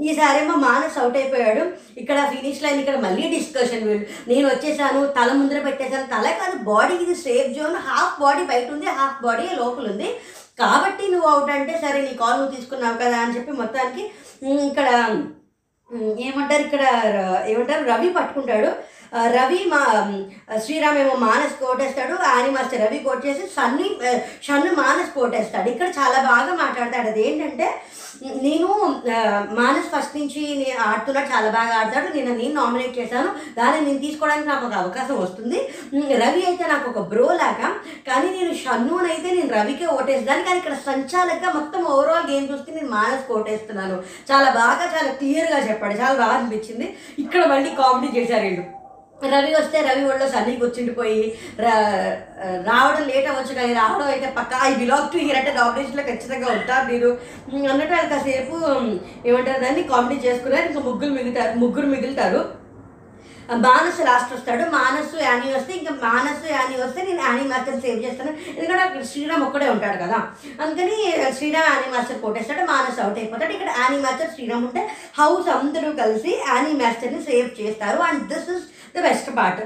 [0.08, 1.62] ఈసారేమో మానస్ అవుట్ అయిపోయాడు.
[2.02, 4.06] ఇక్కడ ఫినిష్ లైన్ ఇక్కడ మళ్ళీ డిస్కషన్ వీళ్ళు.
[4.30, 6.06] నేను వచ్చేసాను తల ముందర పెట్టేశాను.
[6.14, 10.10] తల కాదు బాడీ ఇది సేఫ్ జోన్ హాఫ్ బాడీ బయట ఉంది హాఫ్ బాడీ లోపల ఉంది.
[10.62, 14.02] కాబట్టి నువ్వు అవుట్ అంటే సరే నీ కాల్ నువ్వు తీసుకున్నావు కదా అని చెప్పి మొత్తానికి
[14.70, 14.88] ఇక్కడ
[16.24, 16.82] ఏమంటారు ఇక్కడ
[17.52, 17.84] ఏమంటారు?
[17.92, 18.70] రవి పట్టుకుంటాడు.
[19.36, 23.88] రవి మా శ్రీరామేమో శ్రీరామ్ ఏమో మానస్ కోటేస్తాడు ఆని మాస్టర్ రవి కోట్ చేసి సన్ని
[24.46, 25.68] షన్ను మానస్ కోటేస్తాడు.
[25.72, 27.08] ఇక్కడ చాలా బాగా మాట్లాడతాడు.
[27.12, 27.68] అది ఏంటంటే
[28.46, 28.68] నేను
[29.58, 32.08] మానస్ ఫస్ట్ నుంచి నేను ఆడుతున్నాడు చాలా బాగా ఆడతాడు.
[32.16, 33.30] నేను నేను నామినేట్ చేశాను.
[33.58, 35.60] దాన్ని నేను తీసుకోవడానికి నాకు ఒక అవకాశం వస్తుంది.
[36.24, 37.70] రవి అయితే నాకు ఒక బ్రో లాగా
[38.08, 40.44] కానీ నేను షన్నుని అయితే నేను రవికే ఓటేస్తాను.
[40.48, 43.96] కానీ ఇక్కడ సంచాలకంగా మొత్తం ఓవరాల్ గేమ్ చూస్తే నేను మానస్ ఓటేస్తున్నాను
[44.32, 45.96] చాలా బాగా చాలా క్లియర్గా చెప్పాడు.
[46.02, 46.88] చాలా బాగా అనిపించింది.
[47.24, 48.66] ఇక్కడ మళ్ళీ కామెడీ చేశారు వీళ్ళు.
[49.28, 54.60] రవి వస్తే రవి ఒళ్ళో సన్నీ కూర్చుండిపోయి రా- రావడం లేట్ అవ్వచ్చు కానీ రావడం అయితే పక్కా.
[54.62, 57.18] ఐ బిలాంగ్ టు హియర్ అంటే నామినేషన్లో ఖచ్చితంగా ఉంటారు మీరు.
[57.70, 58.70] అన్నట్టు వాళ్ళు కాసేపు
[59.28, 60.66] ఏమంటారు దాన్ని కామెడీ చేసుకున్నారు.
[60.66, 62.60] ఇంకా ముగ్గురు మిగులుతారు ముగ్గురు మిగులుతారు.
[63.54, 64.70] మానస్ లాస్ట్ వస్తాడు.
[64.70, 68.58] మానసు యానీ వస్తే ఇంకా మానసు యానీ వస్తే నేను యానీ మాస్టర్ సేవ్ చేస్తాను.
[68.58, 70.28] ఎందుకంటే అక్కడ శ్రీరామ్ ఒక్కడే ఉంటాడు కదా.
[70.62, 72.60] అందుకని శ్రీరామ్ యానీ మాస్టర్ కొట్టేస్తాడు.
[72.60, 73.52] మానస్ అవుట్ అయిపోతాడు.
[73.52, 77.98] ఇక్కడ యానీ మాస్టర్ శ్రీరామ్ ఉంటే హౌస్ అందరూ కలిసి యానీ మాస్టర్ని సేవ్ చేస్తారు.
[77.98, 78.64] And this is
[78.96, 79.60] the best part.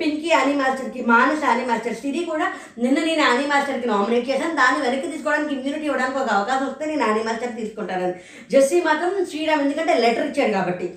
[0.00, 2.46] Pinky Anee మాస్టర్కి మానస్ ఆని మాస్టర్ సిరి కూడా
[2.84, 4.56] నిన్న నేను ఆని మాస్టర్కి నామినేట్ చేశాను.
[4.62, 8.16] దాన్ని వెనక్కి తీసుకోవడానికి ఇమ్యూనిటీ ఇవ్వడానికి ఒక అవకాశం వస్తే నేను ఆని మాస్టర్ తీసుకుంటానని.
[8.50, 10.88] జెస్సీ మాత్రం శ్రీరామ్ ఎందుకంటే లెటర్ ఇచ్చాడు కాబట్టి.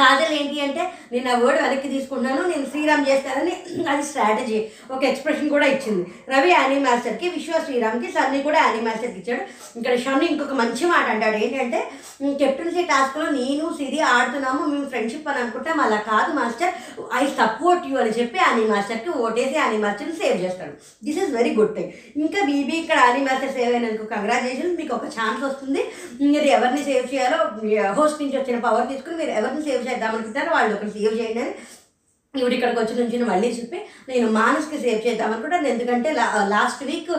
[0.00, 3.54] కాజల్ ఏంటి అంటే నేను ఆ వర్డ్ వెనక్కి తీసుకుంటున్నాను నేను శ్రీరామ్ చేస్తానని
[3.92, 4.58] అది స్ట్రాటజీ
[4.94, 6.02] ఒక ఎక్స్ప్రెషన్ కూడా ఇచ్చింది.
[6.32, 9.42] రవి యానీ మాస్టర్కి విశ్వ శ్రీరామ్కి సన్నీ కూడా యానీ మాస్టర్కి ఇచ్చాడు.
[9.78, 11.38] ఇక్కడ షన్ను ఇంకొక మంచి మాట అంటాడు.
[11.46, 11.80] ఏంటంటే
[12.40, 16.72] కెప్టెన్సీ టాస్క్లో నేను సిరి ఆడుతున్నాము మేము ఫ్రెండ్షిప్ అని అనుకుంటాం అలా కాదు మాస్టర్
[17.20, 20.74] ఐ సపోర్ట్ యూ అని చెప్పి యానీ మాస్టర్కి ఓటేసి యానీ మాస్టర్ని సేవ్ చేస్తాడు.
[21.06, 25.08] This is very good thing ఇంకా బీబీ ఇక్కడ యానీ మాస్టర్ సేవ్ అయినందుకు కంగ్రాచులేషన్స్ మీకు ఒక
[25.16, 25.84] ఛాన్స్ వస్తుంది.
[26.32, 27.38] మీరు ఎవరిని సేవ్ చేయాలో
[27.98, 31.52] హోస్ట్ నుంచి వచ్చిన పవర్ తీసుకుని మీరు ఎవరిని సేవ్ సేవ్ చేద్దామనుకుంటారు వాళ్ళు ఒకరు సేవ్ చేయండి అని
[32.36, 36.08] ఇవిడ ఇక్కడికి వచ్చి నుంచి మళ్ళీ చెప్పి నేను మానస్కి సేవ్ చేద్దాం అనుకుంటాను ఎందుకంటే
[36.52, 37.10] లాస్ట్ వీక్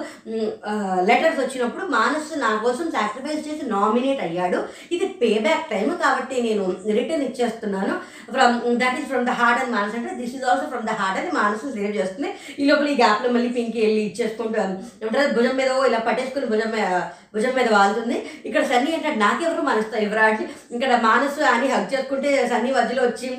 [1.10, 4.60] లెటర్స్ వచ్చినప్పుడు మానస్ నా కోసం సాక్రిఫైస్ చేసి నామినేట్ అయ్యాడు.
[4.96, 6.64] ఇది పే బ్యాక్ టైం కాబట్టి నేను
[7.00, 7.94] రిటర్న్ ఇచ్చేస్తున్నాను.
[8.36, 11.20] From that is from the heart and Maanas అంటే this is also from the heart
[11.22, 12.32] అని మానస్ సేవ్ చేస్తుంది.
[12.62, 16.88] ఈ లోపల ఈ గ్యాప్లో మళ్ళీ పింకి వెళ్ళి ఇచ్చేసుకుంటాను ఏమంటారు భుజం మీద ఇలా పట్టేసుకుని భుజం మీద
[17.36, 18.18] భుజం మీద వాళ్తుంది.
[18.50, 20.46] ఇక్కడ సన్నీ అంటే నాకెవరు మనసుతో ఎవరా అంటే
[20.76, 23.30] ఇక్కడ మానసు అని హక్ చేసుకుంటే సన్నీ మధ్యలో వచ్చి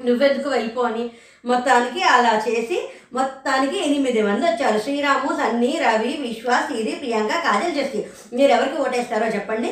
[0.00, 1.10] నువ్వెందుకు వెళ్ళిపో అని
[1.44, 2.76] మొత్తానికి అలా చేసి
[3.12, 4.78] మొత్తానికి ఎనిమిది మంది వచ్చారు.
[4.78, 8.00] శ్రీరాము సన్నీ రవి విశ్వ సిరి ప్రియాంక కాజల్ జస్సి
[8.32, 9.68] మీరు ఎవరికి ఓటేస్తారో చెప్పండి.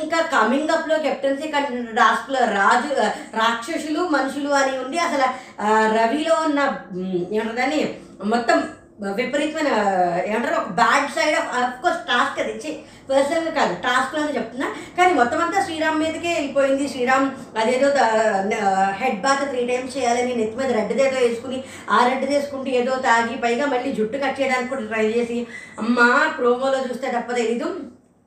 [0.00, 1.48] ఇంకా కమింగ్ అప్లో కెప్టెన్సీ
[1.96, 2.90] టాస్క్లో రాజు
[3.38, 5.28] రాక్షసులు మనుషులు అని ఉండి అసలు
[5.96, 6.60] రవిలో ఉన్న
[7.32, 7.80] ఏమంటుందని
[8.24, 8.58] మొత్తం
[9.02, 9.70] విపరీతమైన
[10.30, 12.52] ఏమంటారు ఒక bad side of of course task అది.
[12.56, 12.70] ఇచ్చి
[13.08, 14.66] పర్సనల్ కాదు టాస్క్లోనే చెప్తున్నా.
[14.98, 16.84] కానీ మొత్తం అంతా శ్రీరామ్ మీదకే వెళ్ళిపోయింది.
[16.92, 17.26] శ్రీరామ్
[17.60, 17.88] అదేదో
[19.00, 21.58] హెడ్ బాత్ త్రీ టైమ్స్ చేయాలని నెత్తి మీద రెడ్ ఏదో వేసుకుని
[21.96, 25.40] ఆ రెడ్ వేసుకుంటే ఏదో తాగి పైగా మళ్ళీ జుట్టు కట్ చేయడానికి కూడా ట్రై చేసి
[25.82, 27.68] అమ్మా ప్రోమోలో చూస్తే తప్ప తెలీదు.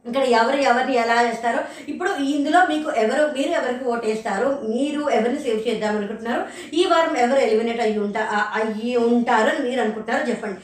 [0.08, 5.62] ఇక్కడ ఎవరు ఎవరిని ఎలా చేస్తారో ఇప్పుడు ఇందులో మీకు ఎవరు మీరు ఎవరికి ఓటేస్తారు మీరు ఎవరిని సేవ్
[5.68, 6.44] చేద్దాం అనుకుంటున్నారు
[6.80, 8.22] ఈ వారం ఎవరు ఎలిమినేట్ అయ్యి ఉంటా
[8.60, 10.60] అయ్యి ఉంటారు అని మీరు అనుకుంటారో చెప్పండి.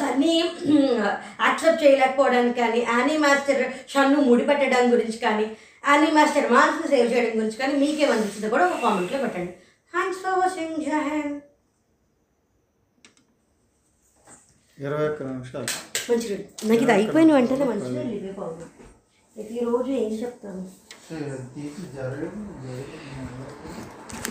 [0.00, 0.32] సన్నీ
[1.46, 3.62] యాక్సెప్ట్ చేయలేకపోవడానికి కానీ యానీ మాస్టర్
[3.94, 5.46] షన్ను ముడిపెట్టడం గురించి కానీ
[5.90, 9.52] యానీ మాస్టర్ మాన్స్ని సేవ్ చేయడం గురించి కానీ మీకేమనిపిస్తుందో కూడా ఒక కామెంట్లో పెట్టండి.
[9.94, 11.32] థ్యాంక్స్ ఫర్ వాచింగ్ జహన్
[14.78, 15.66] ఇరవై ఒక్క నిమిషాలు.
[16.10, 16.36] మంచిగా
[16.68, 18.02] నాకు ఇది అయిపోయిన వెంటనే మంచిగా
[19.36, 20.62] ప్రతిరోజు ఏం చెప్తాను
[21.54, 22.40] తీసి జరగదు